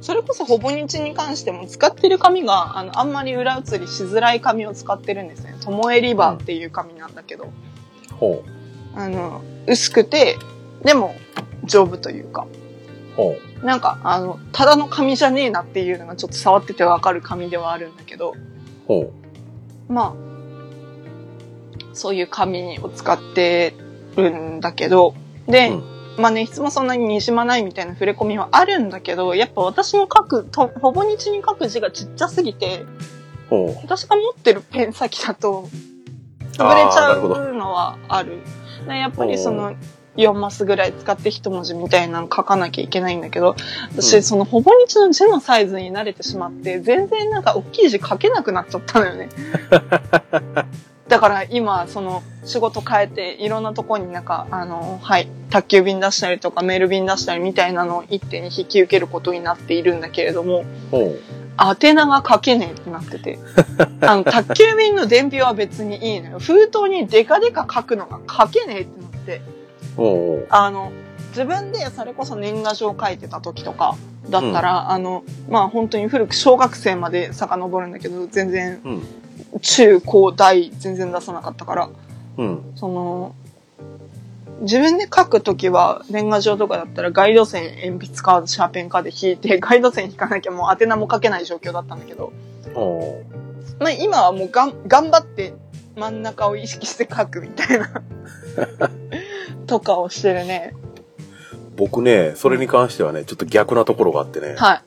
[0.00, 5.56] それこそほぼ日に関しても使ってる紙が、あの、あんまり裏写りしづらい紙を使ってるんですね。
[5.60, 7.52] ともえリバーっていう紙なんだけど、
[8.14, 8.44] ほ
[8.94, 10.36] あの、薄くて、
[10.84, 11.14] でも
[11.64, 12.46] 丈夫というか、
[13.62, 18.34] なんか、あの、ただの紙じゃねえなっていうのがちょっと触っててわかる紙ではあるんだけど、う。
[18.86, 19.12] ほ
[19.88, 20.28] まあ、
[21.94, 23.74] そういう紙を使って
[24.16, 25.14] るんだけど、
[25.48, 32.84] で、うんまあね、質もそんなににじまないみたいな触れ込みはあるんだけど、やっぱ私の書く、とほぼ日に書く字がちっちゃすぎて、
[33.82, 35.68] 私が持ってるペン先だと、
[36.52, 38.40] 潰れちゃうのはある。
[38.86, 39.74] でやっぱりその、
[40.16, 43.54] 4マスぐらい使って一文字みたいなの書かなきゃいけないんだけど、
[43.92, 49.28] 私、うんそのほぼ日の字のサイズに慣れてしまって、全然なんか大きい字書けなくなっちゃったのよね。
[51.08, 60.64] だから今、その仕事変えて、いろんなとこになんか、あの、はい、宅急便出したりとかメール便出したりみたいなのを一手に引き受けることになっているんだけれども。
[61.60, 63.38] 宛名が書けねえってなってて。
[64.02, 66.38] あの、宅急便の伝票は別にいいのよ。
[66.38, 69.40] 封筒にデカデカ書くのが書けねえってなって。
[70.50, 70.92] あの、
[71.30, 73.96] 自分でそれこそ年賀状書いてた時とか
[74.30, 79.02] だったら、あの、まあ本当に古く小学生まで遡るんだけど、全然うん。
[79.60, 81.90] 中高大全然出さなかったから、
[82.36, 82.72] うん。
[82.76, 83.34] その、
[84.60, 92.32] 自分で書くときは年賀状とかだったらガイド線鉛筆かシャーペンかで引いて、 ガイド線引かなきゃもう宛名も書けない状況だったんだけど、
[92.74, 93.22] ほ
[93.78, 95.54] まあ今はもうがん頑張って
[95.96, 97.90] 真ん中を意識して書くみたいな
[99.66, 100.74] とかをしてるね。
[100.74, 101.76] う。
[101.76, 104.54] 僕ね、それに関してはね、ちょっと逆なところがあってね。
[104.56, 104.82] は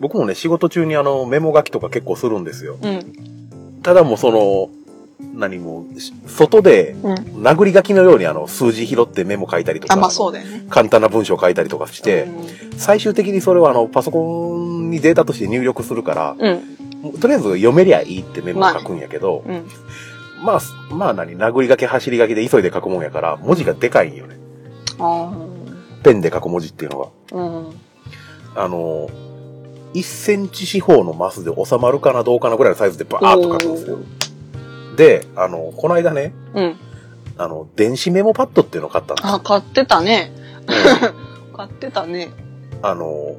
[0.00, 2.76] 僕もね、仕事中にあの、メモ書きとか結構するんですよ。
[2.82, 2.86] い。
[2.86, 3.37] うん。
[3.82, 4.70] ただもうその、
[5.34, 7.14] 何も、し外で、うん。
[7.42, 9.94] 殴り書きのようにあの、数字拾ってメモ書いたりとか。
[10.70, 16.36] 簡単な文章書いたりとかして、うん最終的にそれはあの、パソコンにデータとして入力するから、
[17.20, 19.66] とりあえず読めりゃいいってメモ書くんやけど、うん。
[20.44, 24.36] まあ、まあ何、殴り書き走り書きで急いで書くもんやから、文字がでかいんよね。
[25.00, 25.32] あ
[26.04, 27.06] ペンで書く文字っていうのが。
[27.32, 27.36] あ。
[27.36, 27.72] うん。
[28.54, 29.10] あの、
[29.94, 33.98] 1センチ四方のマスで収まるかなどうかなぐらいのサイズでバーッと書くんですよ。
[34.96, 36.76] で、あの、この間ね、うん。
[37.36, 39.34] あの、電子メモパッドっていうのを買ったんですよ。
[39.34, 40.32] あ、買ってたね。
[40.66, 41.28] うん
[41.58, 42.30] 買ってたね。
[42.82, 43.34] あの、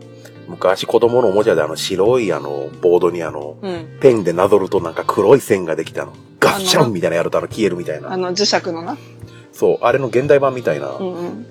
[0.50, 3.98] 昔子供のおもちゃであの白いあの、ボードにあの、うん。
[4.02, 6.14] ペンでなぞるとなんか黒い線ができたの。
[6.40, 8.12] ガッシャンみたいなやるとあの消えるみたいな。
[8.12, 8.98] あの、磁石のな。
[9.54, 11.46] そう、あれの現代版みたいなう、んうん。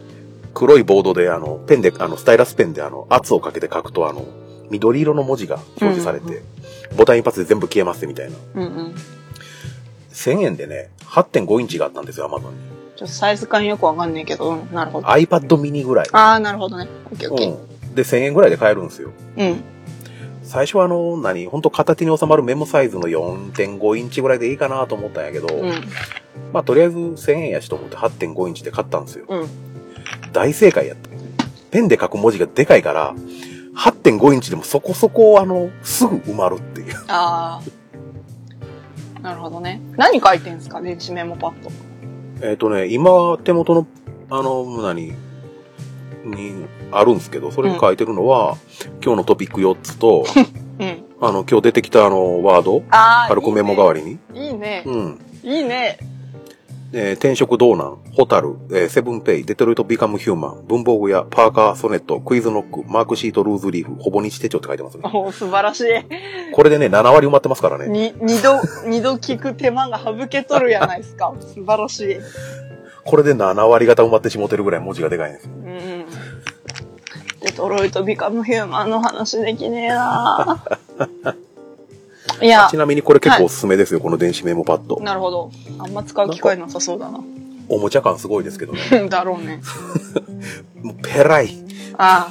[0.53, 4.25] 黒いボードであの、ペンで、あの、スタイラスペンであの、圧をかけて書くとあの、
[4.71, 6.59] 緑色の文字が表示されて、うん
[6.97, 8.37] ボタン一発で全部消えますみたいな。
[8.55, 8.95] うんうん。
[10.12, 12.59] 1000円でね、8.5インチがあったんですよ、アマゾンに。
[12.97, 15.07] ちょっとサイズ感よくわかんないけど、うん、なるほど。
[15.07, 16.07] iPad mini ぐらい。
[16.12, 16.89] ああ、なるほどね。
[17.12, 17.55] オッケーオッケー。
[17.55, 17.95] うん。
[17.95, 19.11] で、1000円ぐらいで買えるんですよ。
[19.37, 19.62] うん。
[20.43, 25.73] 最初はあの、何、ほんと片手に収まるメモサイズの4.5インチぐらいでいいかなと思ったんやけど、うん。
[26.53, 29.27] まあとりあえず1000円やしと思って8.5インチで買ったんですよ。
[29.29, 29.49] うん。
[30.33, 31.11] 大正解やった。
[31.71, 33.14] ペンで書く文字がでかいから、
[33.79, 36.95] 8.5インチでもそこそこあの、すぐ埋まるっていう。
[37.07, 39.20] ああ。
[39.20, 39.81] なるほどね。
[39.97, 41.70] 何書いてんすか電子メモパッド。
[42.47, 43.87] えっ、とね、今手元の、
[44.31, 45.12] あの、何、
[46.24, 48.57] にあるんですけど、それに書いてるのは、
[49.03, 50.24] 今日のトピック4つと、
[50.79, 51.05] うん。
[51.20, 52.83] あの、今日出てきたあの、ワード。
[53.29, 54.18] 軽くメモ代わりに。
[54.35, 54.83] いいね。
[54.87, 55.20] うん。
[55.43, 55.99] いいね。
[56.93, 65.03] えー転職道南、ホタル、えーセブンペイ、デトロイトビカムヒューマン、文房具屋、パーカー、ソネット、クイズノック、マークシート、ルーズリーフ、ほぼ日手帳って書いてますね。
[65.05, 65.84] おー素晴らしい。
[66.53, 67.89] これでね、7割埋まってますからね。
[67.89, 71.34] に、二度、二度聞く手間が省けとるやないですか。
[71.55, 72.16] 素晴らしい。
[73.05, 75.51] これで7割方埋まってしもてるぐらい文字がでかいんですよ。
[75.64, 76.05] うん。
[77.41, 80.62] デトロイトビカムヒューマンの話できねえな
[82.41, 85.01] いやち、なみにこれ結構おすすめですよ、この電子メモパッド。
[85.01, 85.51] なるほど。
[85.78, 87.20] あんま使う機会なさそうだな。
[87.68, 88.80] おもちゃ感すごいですけどね。
[89.09, 89.61] だろうね。
[90.82, 91.64] もうペライ。
[91.99, 92.28] あ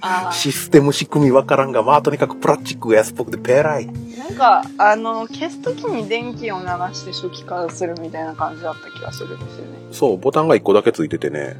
[0.00, 0.30] あ。
[0.32, 3.86] システム仕組みわからんが、まあとにかくプラスチックが安っぽくてペライ。
[3.86, 9.78] なんか、あの、消すときに電気を流して初期化するみたいな感じだった気がするんですよね。
[9.90, 11.56] そう、ボタンが1個だけついててね。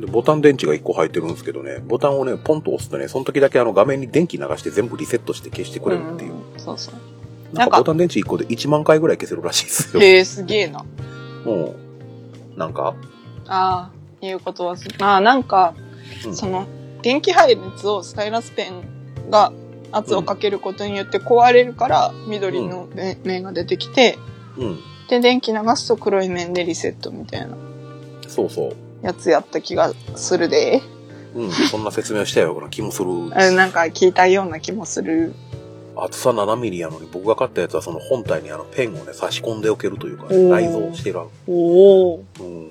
[0.00, 6.32] でボタン電池が1個入ってるんですけどね、ボタンをね、ポンと押すとね、その時だけあの画面に電気流して全部リセットして消してくれるっていう。
[6.32, 6.94] んそうそう。
[7.52, 10.02] なんかボタン電池1個で1万回ぐらい消せるらしいですよ。
[10.02, 10.84] へえ、すげえな。
[11.44, 11.74] うん。
[12.56, 12.94] なんか、
[13.46, 13.90] あ
[14.22, 15.74] あ、いうことはす、ああ、なんか、
[16.24, 16.66] うんその、
[17.02, 19.52] 電気配列をスタイラスペンが
[19.92, 24.18] 圧をかけることによって壊れるから、緑の面面が出てきて、
[24.56, 24.78] うん。
[25.08, 27.56] で、電気流すと黒い面でリセットみたいな
[28.28, 28.76] そうそう。
[29.02, 30.82] やつやった気がするで。
[31.34, 33.10] うん、そんな説明をしたような気もする。
[33.34, 35.34] あなんか聞いたような気もする。
[35.96, 41.20] 厚さ7ミリやのに僕が買ったやつはその本体にあのペンをね差し込んでおけるというか、ね、内蔵してる。
[41.46, 42.24] おお。
[42.40, 42.70] うん。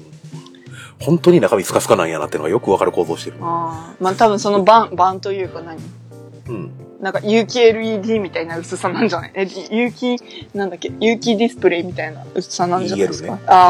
[1.01, 3.37] 本当に中身スカスカなんやなっていうのがよくわかる構造してる。
[3.41, 3.95] ああ。
[3.99, 5.79] まあ多分その版、版というか何？
[6.47, 6.71] うん。
[7.01, 9.31] なんか有機 LED みたいな薄さなんじゃない？
[9.35, 10.17] え、有機、
[10.53, 10.91] なんだっけ？
[11.01, 13.35] 有機ディスプレイみたいな薄さなんじゃないですか？
[13.35, 13.67] ねあ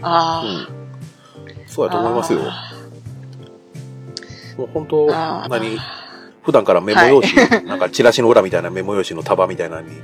[0.00, 0.08] あ。
[0.08, 0.44] ああ。
[0.44, 1.68] うん。
[1.68, 2.40] そうやと思いますよ。
[4.56, 5.76] もう本当、何？
[6.44, 9.96] 普段からメモ用紙、なんかチラシの裏みたいなメモ用紙の束みたいなのに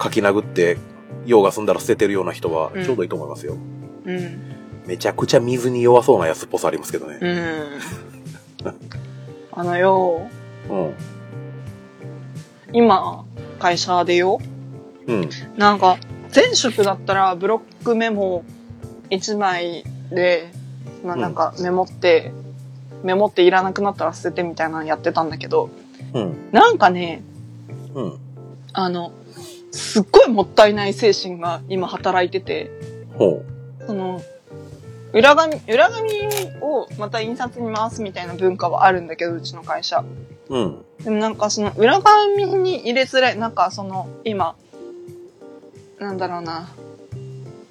[0.00, 0.76] 書き殴って、
[1.24, 3.56] 用が済んだら捨ててるような人はうんちょうどいいと思いますよ。
[4.04, 4.56] うん。
[4.86, 7.18] めちゃくちゃ水に弱そうなやつっぽさありますけどね。
[7.20, 8.74] うん。
[9.52, 10.28] あのよ、
[10.68, 10.94] うん。
[12.72, 13.24] 今、
[13.58, 14.38] 会社でよ、
[15.06, 15.30] うん。
[15.56, 15.96] なんか、
[16.34, 18.44] 前職だったらブロックメモ
[19.10, 20.52] 1枚で、
[21.04, 22.32] まあなんかメモって、
[23.02, 25.70] メモっていらなくなったら捨ててみたいなのやってたんだけど、
[26.12, 26.50] うん。
[26.52, 27.22] なんかね、
[27.94, 28.18] うん。
[28.72, 29.12] あの、
[29.72, 32.70] すっごいもったいない精神が今働いてて、
[33.14, 33.42] ほ
[33.86, 34.22] その、
[35.12, 36.10] 裏紙、裏紙
[36.60, 40.04] をまた印刷に回すみたいな文化はあるんだけど、うちの会社。
[40.48, 40.54] う。
[40.54, 40.84] うん。
[41.02, 44.56] でもなんかその裏紙に入れづらい、なんかその今、
[45.98, 46.68] なんだろうな、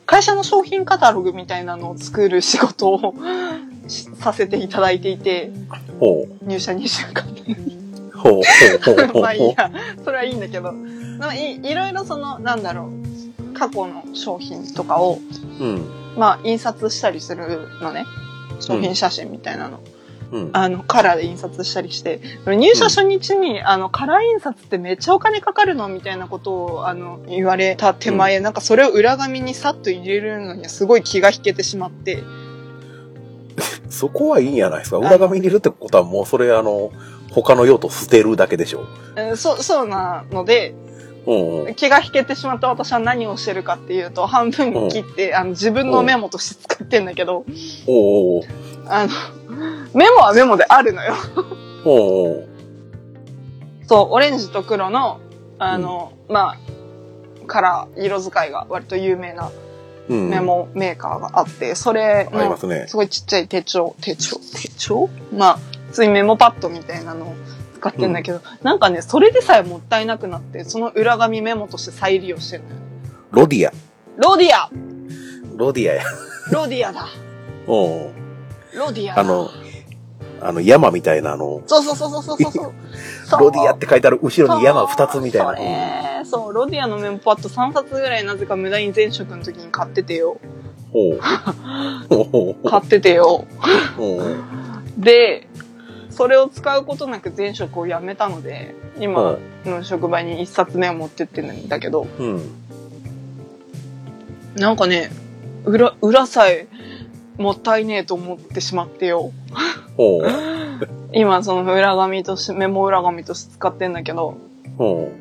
[0.05, 3.13] 会社の商品カタログみたいなのを作る仕事を
[3.87, 5.51] しさせていただいていて、
[5.99, 7.41] ほ入社2週間で。
[8.29, 8.33] う。
[8.33, 8.43] ほう。
[8.83, 8.95] ほう。
[8.95, 9.07] ほう。
[9.07, 9.21] ほう。
[9.21, 9.71] まあいいや、
[10.03, 10.71] それはいいんだけど、
[11.19, 12.91] まあいいいろいろその、なんだろ
[13.51, 15.19] う、過去の商品とかを、
[15.59, 15.85] うん。
[16.17, 18.05] まあ印刷したりするのね。
[18.59, 19.79] 商品写真みたいなの。
[20.31, 20.49] うん。
[20.53, 32.23] あの、カラーで印刷したりして、入社初日に、あの、カラー印刷ってめっちゃお金かかるのみたいなことを、あの、言われた手前、なんかそれを裏紙にさっと入れるのにすごい気が引けてしまって、
[33.89, 34.97] そこはいいんやないですか。
[34.97, 36.91] 裏紙に入れるってことはもうそれあの、
[37.41, 38.85] 他の用途捨てるだけでしょ。
[39.15, 40.73] えーそう、そうなので、
[41.27, 41.75] うんうん。
[41.75, 47.45] 気が引けてしまった私は何をしてるかっていうと、半分切って、あの、自分のメモとして使ってんだけど、
[47.87, 48.43] おうおう
[48.87, 49.13] あの、
[49.93, 51.13] メモはメモであるのよ。
[51.83, 52.47] おうおう
[53.87, 55.19] そう、オレンジと黒の、
[55.59, 56.57] あの、まあ、
[57.47, 59.51] カラー、色使いが割と有名な
[60.07, 60.29] うん。
[60.29, 62.85] メモメーカーがあって、それのありますね。
[62.87, 65.09] すごいちっちゃい手帳、手帳、手帳？
[65.35, 67.35] まあ、普通にメモパッドみたいなのを
[67.75, 72.75] 使ってんだけど、なんかね、それでさえもったいなくなって、その裏紙メモとして再利用してるのよ。
[73.31, 73.73] ロディア。
[74.17, 74.69] ロディア
[75.55, 76.03] ロディアや。
[76.51, 77.07] ロディアだ
[77.67, 78.11] おう
[78.73, 79.49] ロディアだあの、
[80.41, 82.73] あの、山みたいなあの、そうそうそうそうそうそう。
[83.39, 85.55] ロディアって書いてある後ろに山二つみたいな。
[86.25, 90.37] そうそう、ロディアのメモパッド3冊ぐらいなぜか無駄に前職の時に買っててよ。
[90.91, 91.19] ほう。
[92.09, 93.45] ほうほう買っててよ。
[93.97, 94.35] ほう
[94.97, 95.47] で、
[96.15, 102.41] それを使うことなく前職を辞めたので、今の職場に一冊目を持ってってるんだけど、うん。
[104.55, 105.11] なんかね、
[105.65, 106.67] 裏、裏さえ
[107.37, 109.33] もったいねえと思ってしまってよ。
[111.11, 114.37] 今その裏紙として、メモ裏紙として使ってんだけど、
[114.77, 115.11] ほ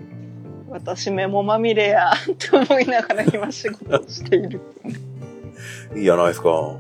[0.71, 4.61] 私メモまみれやって思いながら今仕事をしている。
[5.95, 5.99] う。
[5.99, 6.77] いいやないですか。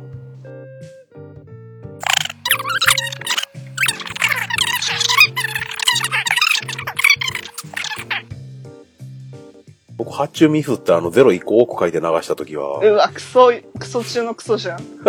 [10.14, 14.80] 僕、発注ミスってあの、ゼロ1個多く書いて流したときは、うわ、クソ、クソ中のクソじゃん。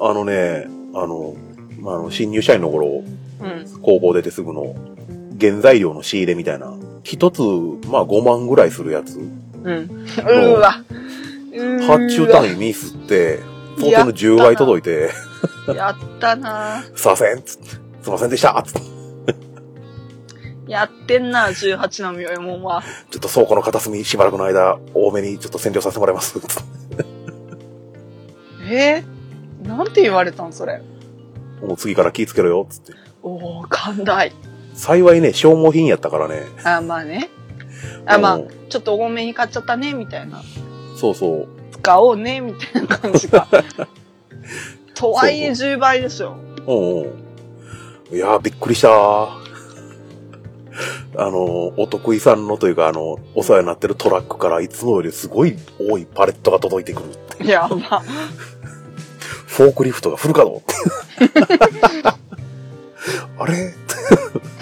[0.00, 1.36] あのね、あの、
[1.80, 3.04] まあ、あの、新入社員の頃、
[3.40, 3.80] うん。
[3.80, 4.74] 工房出てすぐの、
[5.40, 7.40] 原材料の仕入れみたいな、一つ、
[7.88, 10.06] まあ5万ぐらいするやつ、うん。
[10.54, 10.82] うわ。
[11.86, 13.38] 発注単位ミスって、
[13.78, 15.10] 想定の10倍届いて、
[15.74, 17.68] やったな すいません、つって
[18.02, 18.99] すいませんでしたつって
[20.70, 22.84] やってんな、18のみよもんは。
[23.10, 26.38] ちょっと倉庫の片隅しばらくの間、多めにちょっと占領させてもらいます。
[28.70, 30.80] えー、なんて言われたんそれ。
[31.60, 32.92] もう次から気ぃつけろよ、つって。
[33.24, 34.32] おー、寛大。
[34.74, 36.42] 幸いね、消耗品やったからね。
[36.62, 37.30] あ、まあね。
[38.06, 40.40] あ、まあうん、ちょっと多めに買っちゃったね、みたいな。
[40.96, 41.48] そうそう。
[41.72, 43.48] 使おうね、みたいな感じが。
[44.94, 46.36] とはいえ10倍でしょ。
[46.64, 48.16] うんうん。
[48.16, 49.49] いやー、びっくりしたー。
[51.16, 57.02] あの、お得意さんのというか、あの、お世話になってるトラックからいつもよりすごい多いパレットが届いてく
[57.40, 57.46] る。
[57.46, 58.02] やば。
[59.46, 60.64] フォークリフトがフル稼働。
[63.38, 63.74] あれ？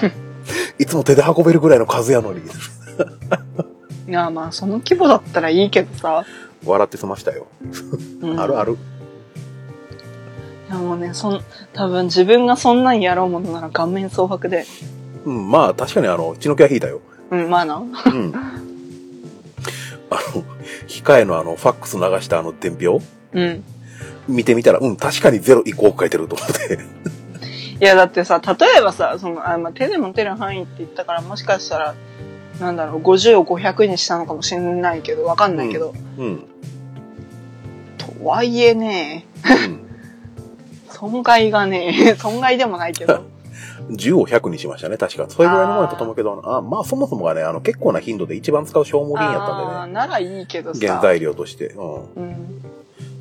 [0.78, 2.40] いつも手で運べるぐらいの数やのに。
[4.08, 6.24] いや、まあ、その規模だったらいいけどさ。
[6.64, 7.46] 笑って済ましたよ。
[8.22, 8.78] うんあるある。
[10.68, 11.40] いやもうね、そん、
[11.72, 14.66] 多分自分がそんなんやろうものなら顔面蒼白で。
[15.24, 17.00] うん、まあ確かにあの、血の気は引いたよ。
[17.30, 17.76] うん、まあな。
[17.76, 18.32] うん。
[20.10, 20.44] あの、
[20.86, 23.00] 控えのあの、ファックス流したあの伝票？
[23.32, 23.64] うん。
[24.28, 26.78] 見てみたら、うん、確かにゼロ1個多く書いてると思って。
[27.80, 31.94] いや、だってさ、例えばさ、その、あまあ、手で持てる範囲って言ったから、もしかしたら、
[32.60, 35.94] なんだろう、50を500にしたのかもしれないけど、わかんないけど。
[36.18, 36.44] うん。
[37.96, 39.80] とはいえね、うん。
[40.90, 43.22] 損害がね、 損害でもないけど。
[43.90, 45.26] 10を100にしましたね、確か。
[45.28, 49.92] それぐらいのものだったと思うけど、あまあそもそもがね、あの、結構な頻度で一番使う消耗品やったんでね。
[49.92, 50.86] ならいいけどさ。
[50.86, 51.68] 原材料として。
[51.68, 51.94] うん。
[51.94, 52.62] うん。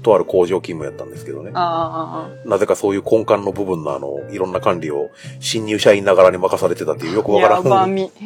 [0.03, 1.51] とある工場勤務やったんですけどね。
[1.53, 5.09] あなぜかそういう根幹の部分のあの、いろんな管理を
[5.39, 8.11] 新入社員ながらに任されてたっていうよくあ、わからん、やばみ。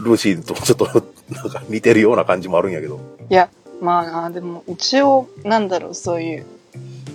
[0.00, 0.86] ルーシーとちょっと
[1.30, 3.00] なんか似てるような感じもあるんやけど。
[3.30, 3.48] いや、
[3.80, 6.46] まあ、でも、一応、なんだろう、そういう、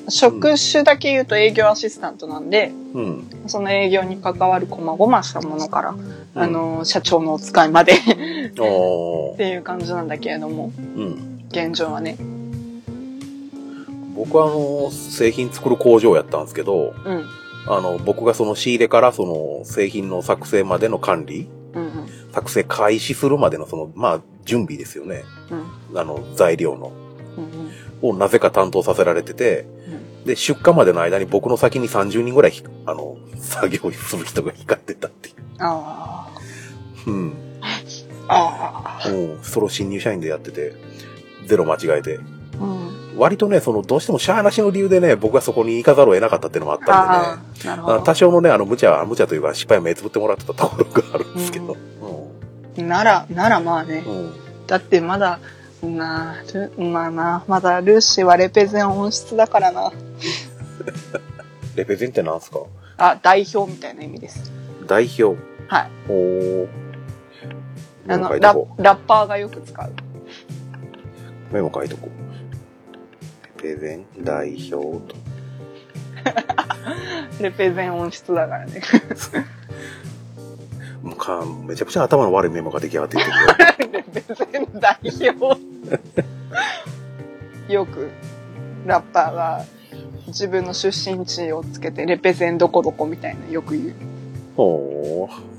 [0.10, 3.28] 職種だけ言うと営業アシスタントなんで、うん。
[3.48, 5.96] その営業に関わる細々したものから、
[6.36, 7.98] あの、社長のお使いまで っ
[9.38, 11.42] ていう感じなんだけれども、うん。
[11.50, 12.18] 現状はね。
[14.16, 17.26] 僕はあの、製品作る工場やったんですけど、うん。
[17.68, 21.92] あの、僕がその仕入れからその製品の作成までの管理、うんうん。
[22.34, 25.24] 作成開始するまでのその、まあ、準備ですよね。
[25.92, 26.00] うん。
[26.00, 26.92] あの、材料の。
[27.38, 27.72] うん。
[28.02, 29.66] をなぜか担当させられてて、
[30.22, 30.26] うん。
[30.26, 36.28] で、出荷までの間に僕の先に30人ぐらいひ、あの、作業する人が光ってたっていあ
[37.08, 37.10] う。
[37.10, 37.34] うん。
[37.62, 37.68] あ。
[38.28, 39.10] ああ。
[39.10, 39.40] うん。
[39.44, 40.74] それを新入社員でやってて、
[41.48, 42.16] ゼロ間違えて。
[42.16, 43.18] うん。
[43.18, 46.98] 割とね、その、どうしてもしゃーなしの理由でね、僕がそこに行かざるを得なかったっていうのもあったんでね。
[46.98, 47.68] ああ。
[47.68, 48.02] なるほあど。
[48.04, 51.76] 多少のね、あの、無茶、無茶というか、失敗を目つぶってもらってたところがあるんですけど。
[52.78, 54.04] なら、ならまあね。
[54.08, 54.14] うん。
[54.14, 54.34] うん。
[54.68, 55.40] だってまだ、
[55.84, 59.92] なあ、ルまあな、まだルーシーはレペゼン音質だからな。
[61.76, 62.60] レペゼンってなんすか？
[62.98, 64.52] あ、代表みたいな意味です。
[64.88, 65.24] 代表。
[65.68, 65.90] はい。
[66.10, 66.68] おー。
[68.08, 69.90] あの、ララッパーがよく使う。
[69.90, 69.94] う。
[71.54, 72.10] メモ書いとこ
[73.58, 73.62] う。
[73.64, 75.16] レペゼン代表と。
[77.42, 78.82] レペゼン音質だからね。
[81.02, 83.44] もうかめちゃくちゃ頭の悪いメモが出来上がっていってるよ。
[84.14, 84.22] レペ
[84.52, 85.00] ゼン代
[85.40, 85.60] 表。
[87.70, 88.10] よく、
[88.86, 89.66] ラッパーが
[90.28, 93.96] 自分の出身地をつけて、レペゼンどこどこみたいなよく言う。
[94.56, 95.52] ほー。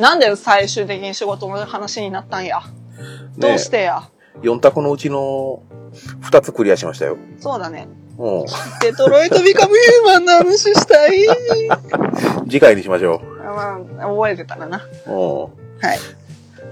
[0.00, 2.60] なんで最終的に仕事の話になったんや。
[3.38, 4.10] どうしてや
[4.42, 5.62] ？4択のうちの
[6.22, 7.18] 2つクリアしましたよ。
[7.38, 7.86] そうだね。
[8.18, 8.44] うん。
[8.80, 11.26] デトロイトビカムヒューマンの話したい。
[12.46, 14.82] 次回にしましょまあ、覚えてたらな。
[15.06, 15.10] う。
[15.10, 15.16] うん。
[15.18, 15.46] は
[15.94, 15.98] い。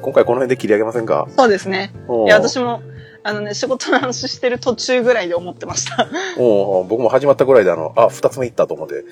[0.03, 1.27] 今回この辺で切り上げませんか？
[1.37, 1.93] そうですね。
[2.09, 2.83] うんいや、私も、
[3.23, 6.05] あのね、仕事の話してる途中ぐらいで思ってました。
[6.39, 9.05] うん僕も始まったぐらいであの、あ、2つ目いったと思って。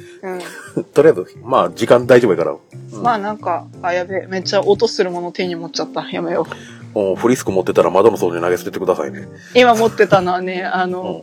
[0.77, 0.85] うん。
[0.95, 2.53] とりあえず、まあ、時間大丈夫やから。
[2.53, 6.09] うんまあなんか、あ、やべえ、めっちゃ音するもの手に持っちゃった。
[6.11, 6.47] やめよ
[6.95, 7.01] う。
[7.01, 9.29] うんフリスク持ってたら窓の外に投げ捨ててくださいね。
[9.55, 11.23] 今持ってたのはね、あうの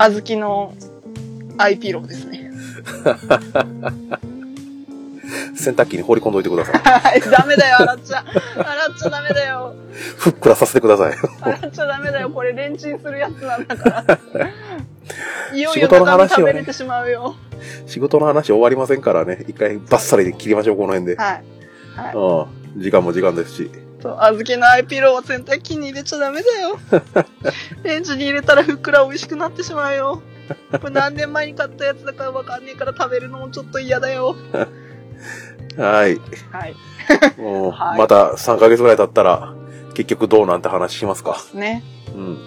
[0.00, 0.74] ん、あずきの
[1.58, 2.50] アイピローですね。
[5.54, 6.74] 洗濯機に放り込んどいてください。
[6.78, 8.24] はい、ダメだよ、洗っちゃ。
[8.24, 9.74] 洗っちゃダメだよ。
[10.16, 11.14] ふっくらさせてください。
[11.40, 12.30] 洗っちゃダメだよ。
[12.30, 14.18] これレンチンするやつなんだから。
[15.54, 17.36] いよい仕よ中身事の話をね食べれてしまうよ。
[17.86, 19.44] 仕事の話終わりませんからね。
[19.48, 21.16] 一回バッサリで切りましょう、この辺で。
[21.16, 21.44] はい。
[21.96, 22.14] はい。
[22.76, 22.82] うん。
[22.82, 23.70] 時間も時間ですし。
[24.02, 26.78] そう、あずきのアイピローは洗濯機に入れちゃダメだよ。
[27.84, 30.22] レンジに入れたらふっくら美味しくなってしまうよ。
[30.80, 34.34] これ何年前に買ったやつだからわかんねえから食べるのもちょっと嫌だよ。
[35.76, 36.20] はい。
[36.50, 36.74] はい。
[37.38, 39.54] うんはいまた3ヶ月ぐらい経ったら、
[39.94, 41.36] 結局どうなんて話しますか。
[41.54, 41.82] ね。
[42.14, 42.38] うん。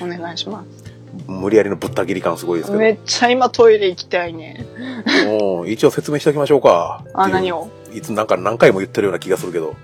[0.00, 0.88] お願いします。
[1.26, 2.78] 無理やりのぶった切り感すごいですけど。
[2.78, 4.66] めっちゃ今トイレ行きたいね。
[5.26, 7.04] もう一応説明しておきましょうか。
[7.14, 7.68] あ、何を？
[7.92, 9.74] いつなんか何回も言ってるような気がするけど。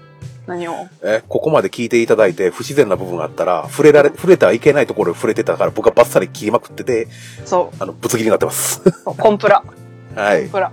[0.46, 0.74] 何を？
[1.02, 7.08] え、ここまで聞いていただいて不自然な部分があったら、触れられ、触れてはいけないところに触れてたから僕はバッサリ切りまくってて、
[7.44, 8.82] そあの、ぶつ切りになってます。
[8.86, 8.92] う。
[9.16, 9.62] コンプラ。
[10.14, 10.42] はい。
[10.42, 10.72] コンプラ。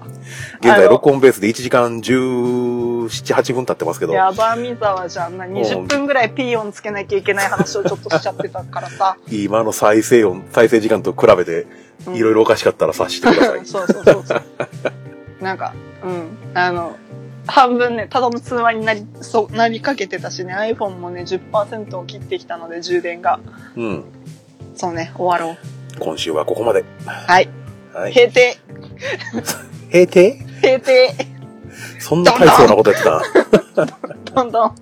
[0.59, 4.13] 現在録音ベースで1時間17、8分経ってますけど。
[4.13, 5.45] やばみざわじゃんな。
[5.45, 9.17] 20分ぐらいピー音つけなきゃいけない話をちょっとしちゃってたからさ。
[9.31, 11.61] 今の再生音、再生時間と比べて、
[12.05, 13.65] うんいろいろおかしかったら察してください。
[13.65, 14.43] そうそうそうそう。
[15.39, 16.29] なんか、うん。
[16.55, 16.95] あの、
[17.47, 23.39] 半分ね、ただの通話になり、そう、なりかけてたしね、iPhone もね、10%を切ってきたので、充電が。
[23.75, 24.03] うん。
[24.75, 25.57] そうね、終わろう。
[25.99, 26.85] 今週はここまで。
[27.05, 27.49] はい。
[27.93, 28.13] はい。
[28.13, 28.57] 閉廷
[29.91, 31.13] 閉廷閉廷
[31.99, 33.05] そんな大層なことやって
[33.75, 33.85] た？
[34.33, 34.75] どんどん。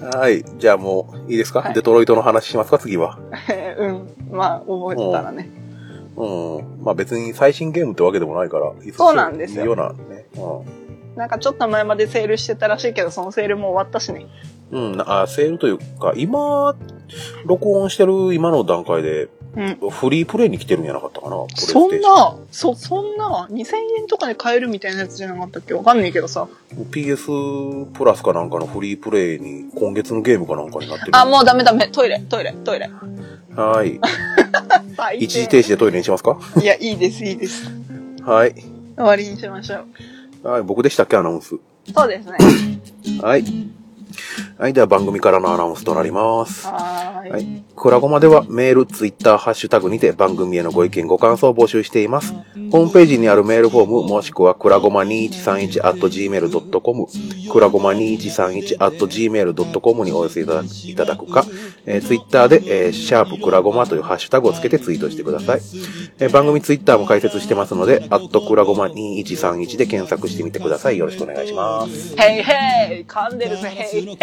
[0.00, 0.42] なはい。
[0.58, 2.78] じゃあもう、いいですか、はいデトロイトの話しますか？
[2.78, 3.18] 次は。
[3.78, 4.08] うん。
[4.30, 5.50] まあ、覚えてたらね。
[5.54, 5.69] うん。
[6.82, 10.26] まあ別に最新ゲームってわけでもないから、いつそうなんですよいいようなね。
[10.36, 14.26] うなんかちょっと前までセールしてたらしいけど、そのセールも終わったしね。
[14.70, 14.76] ん。
[14.76, 14.96] うん。
[14.96, 16.76] なあ、セールというか、今、
[17.44, 19.90] 録音してる今の段階で、うん。
[19.90, 26.46] フリープレイに来てるんじゃなかったかなそんな、そ、そんな、2000円とかで買えるみたいなやつじゃなかったっけわかんないけどさ。
[26.74, 31.16] ン PS プラスかなんかのフリープレイに今月のゲームかなんかになってる。
[31.16, 31.88] あ、もうダメダメ。
[31.88, 32.90] トイレ、トイレ、トイレ。
[33.56, 34.00] はい。
[35.18, 36.38] 一時停止でトイレにしますか？
[36.60, 37.64] いや、いいです、いいです。
[38.22, 38.54] はい。
[38.54, 39.84] 終わりにしましょ
[40.44, 40.48] う。
[40.48, 41.56] はい、僕でしたっけアナウンス。
[41.94, 42.36] そうですね。
[43.22, 43.44] はい。
[44.58, 46.66] はい、では番組からのアナウンスとなります。
[46.66, 47.30] はーい。
[47.30, 47.64] はい。
[47.74, 52.34] クラゴマではメール、ツイッター、ハッシュタグにて番組へのご意見、ご感想を募集しています。
[52.70, 57.06] ホームページにあるメールフォーム、もしくはクラゴマ2131 at gmail.com、
[57.52, 61.44] クラゴマ2131 at gmail.com にお寄せいただくか、
[61.86, 65.60] えー、ツイッターで、えーシャープクラゴマというハッシュタグをつけてツイートしてください。
[66.18, 70.98] えー番組ツイッターも開設してますので、アットクラゴマ2131で検索してみてください。
[70.98, 72.16] よろしくお願いします。
[72.16, 73.99] ヘイヘイ噛んでるぜ、ヘイヘ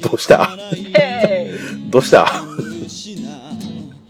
[0.00, 0.56] どうした？
[1.90, 2.26] どうした？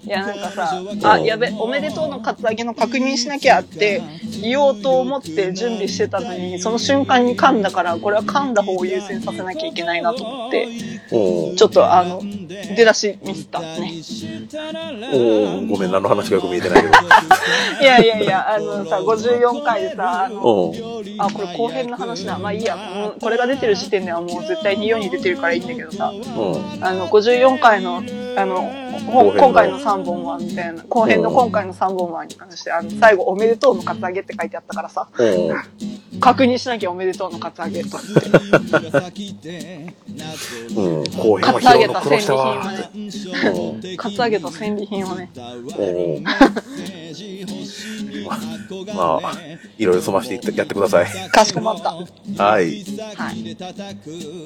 [0.07, 4.01] いや、なんかさ、あ、やべ、おめでとうのカツアゲの確認しなきゃって
[4.41, 10.69] 言おうと思って準備してたのに、その瞬間に噛んだから、これは噛んだ方を優先させなきゃいけないなと思って、
[11.11, 12.23] ちょっとあの、
[12.77, 13.67] 出だしミスったね。
[15.13, 16.95] おーごめん、何の話かよく見えてないけど。
[17.83, 20.75] いやいやいや、あのさ、54回でさ、あの、お
[21.19, 22.39] あ、これ後編の話だ。
[22.39, 22.77] まあいいや。
[23.21, 26.85] これが出てる時点ではもう絶対に世に出てるからいいんだけどさ、うん。
[26.85, 28.03] あの、54回の、
[28.37, 36.21] あの今回の3本は、みたいな、後編の今回の3本はに関して、あの、最後おめでとうのカツアゲって書いてあったからさ、うん。
[36.21, 38.13] 確認しなきゃおめでとうのカツアゲと思っ
[39.35, 39.95] て。
[40.77, 41.05] うん。
[41.05, 42.65] 後編はカツア拾うの苦労ゲと戦利品したわ。
[43.99, 45.31] カツアゲと戦利品をね、
[45.79, 46.25] うん。
[48.95, 49.33] まあ、
[49.79, 51.07] いろいろ済ましていってやってください。
[51.31, 51.93] かしこまった。
[51.93, 52.85] はい。
[53.15, 53.57] はい。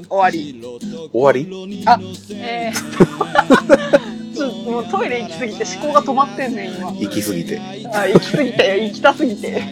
[0.09, 0.61] 終わり。
[1.13, 1.83] 終わり？
[1.87, 1.99] あ、
[2.33, 4.01] えー、
[4.41, 6.93] ともうトイレ行きすぎて思考が止まってんねん、今。
[6.93, 7.61] 行き過ぎて。
[7.93, 9.63] あ、行き過ぎたよ、行きたすぎて。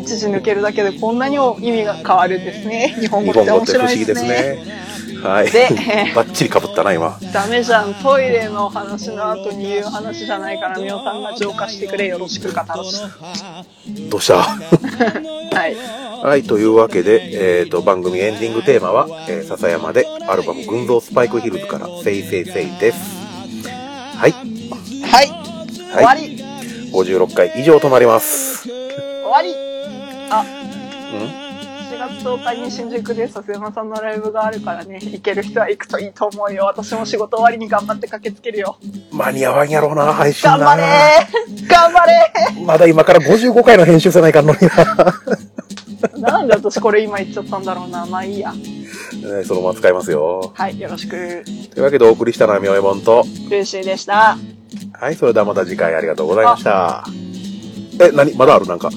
[0.00, 2.96] 一時抜けるだけでこんなにも意味が変わるんですね。
[3.00, 3.96] 日本語日って面白いでね。
[3.96, 4.84] 議ですすね。
[5.22, 5.50] はい。
[5.50, 5.68] で
[6.14, 7.18] バッチリ被ったな、今。
[7.32, 7.94] ダメじゃん。
[7.94, 13.00] トイレの話の後に言う話じゃないから、みおさんが浄化してくれよろしくかたろし。
[14.10, 14.36] どうした？
[15.58, 15.76] はい。
[16.22, 23.23] はい、というわけで、えっ、と、番組エンディングテーマは、えー、笹山でアルバム、群像スパイクヒルズから、せいせいせいです。
[24.24, 24.32] はい。
[24.32, 25.28] はい。
[25.92, 26.42] 終わり。
[26.92, 28.62] 56回以上となります。
[28.62, 28.72] 終
[29.24, 29.54] わり。
[30.30, 30.46] あ、ん
[31.92, 36.64] ？4月10日に新宿で笹山さんのライブがあるからね、行ける人は行くといいと思うよ。
[36.64, 38.78] 私も仕事終わりに頑張って駆けつけるよ。
[39.12, 40.56] 間に合わんやろうな、配信な。
[40.56, 44.70] 頑張れー頑張れまだ今から55回の編集せないかんのにな。
[46.06, 48.06] ー なんで私これ今言っちゃったんだろうな。
[48.06, 48.52] まあいいや。
[48.52, 50.52] ねそのまま使いますよ。
[50.54, 51.16] はい、よろしく。
[51.16, 54.36] ルというわけでお送りしたのはみおえもんと、ーシーでした。
[54.92, 57.04] はい、それではまた次回ありがとうございました。
[58.00, 58.66] え、なにまだある？
[58.66, 58.90] なんか。
[58.90, 58.96] ル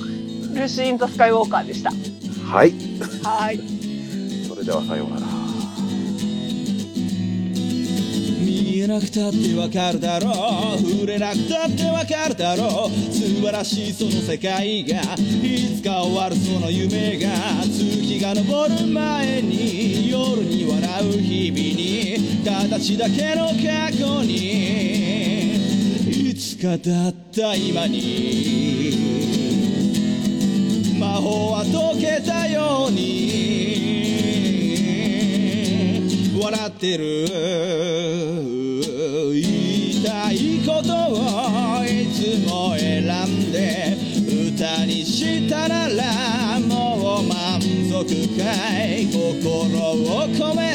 [0.63, 1.91] ーシー・イン・ザ・スカイ・ウォーカーでした。
[1.91, 2.73] はい。
[3.23, 3.59] はい。
[4.47, 5.26] それではさようなら。
[8.87, 10.29] なくたってわかるだろ
[10.75, 17.27] う触れなくたってわかるだろう素晴らしいその世界がいつか終わるその夢が
[17.63, 25.57] 月が昇る前に夜に笑う日々に形だけの過去に
[26.31, 29.17] いつかだった今に
[30.97, 33.57] 魔法は解けたように。
[36.39, 38.56] 笑ってる。
[49.69, 50.66] Oh, come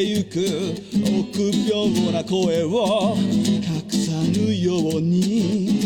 [0.00, 0.40] ゆく。
[0.92, 5.79] 臆病な声を隠さぬように。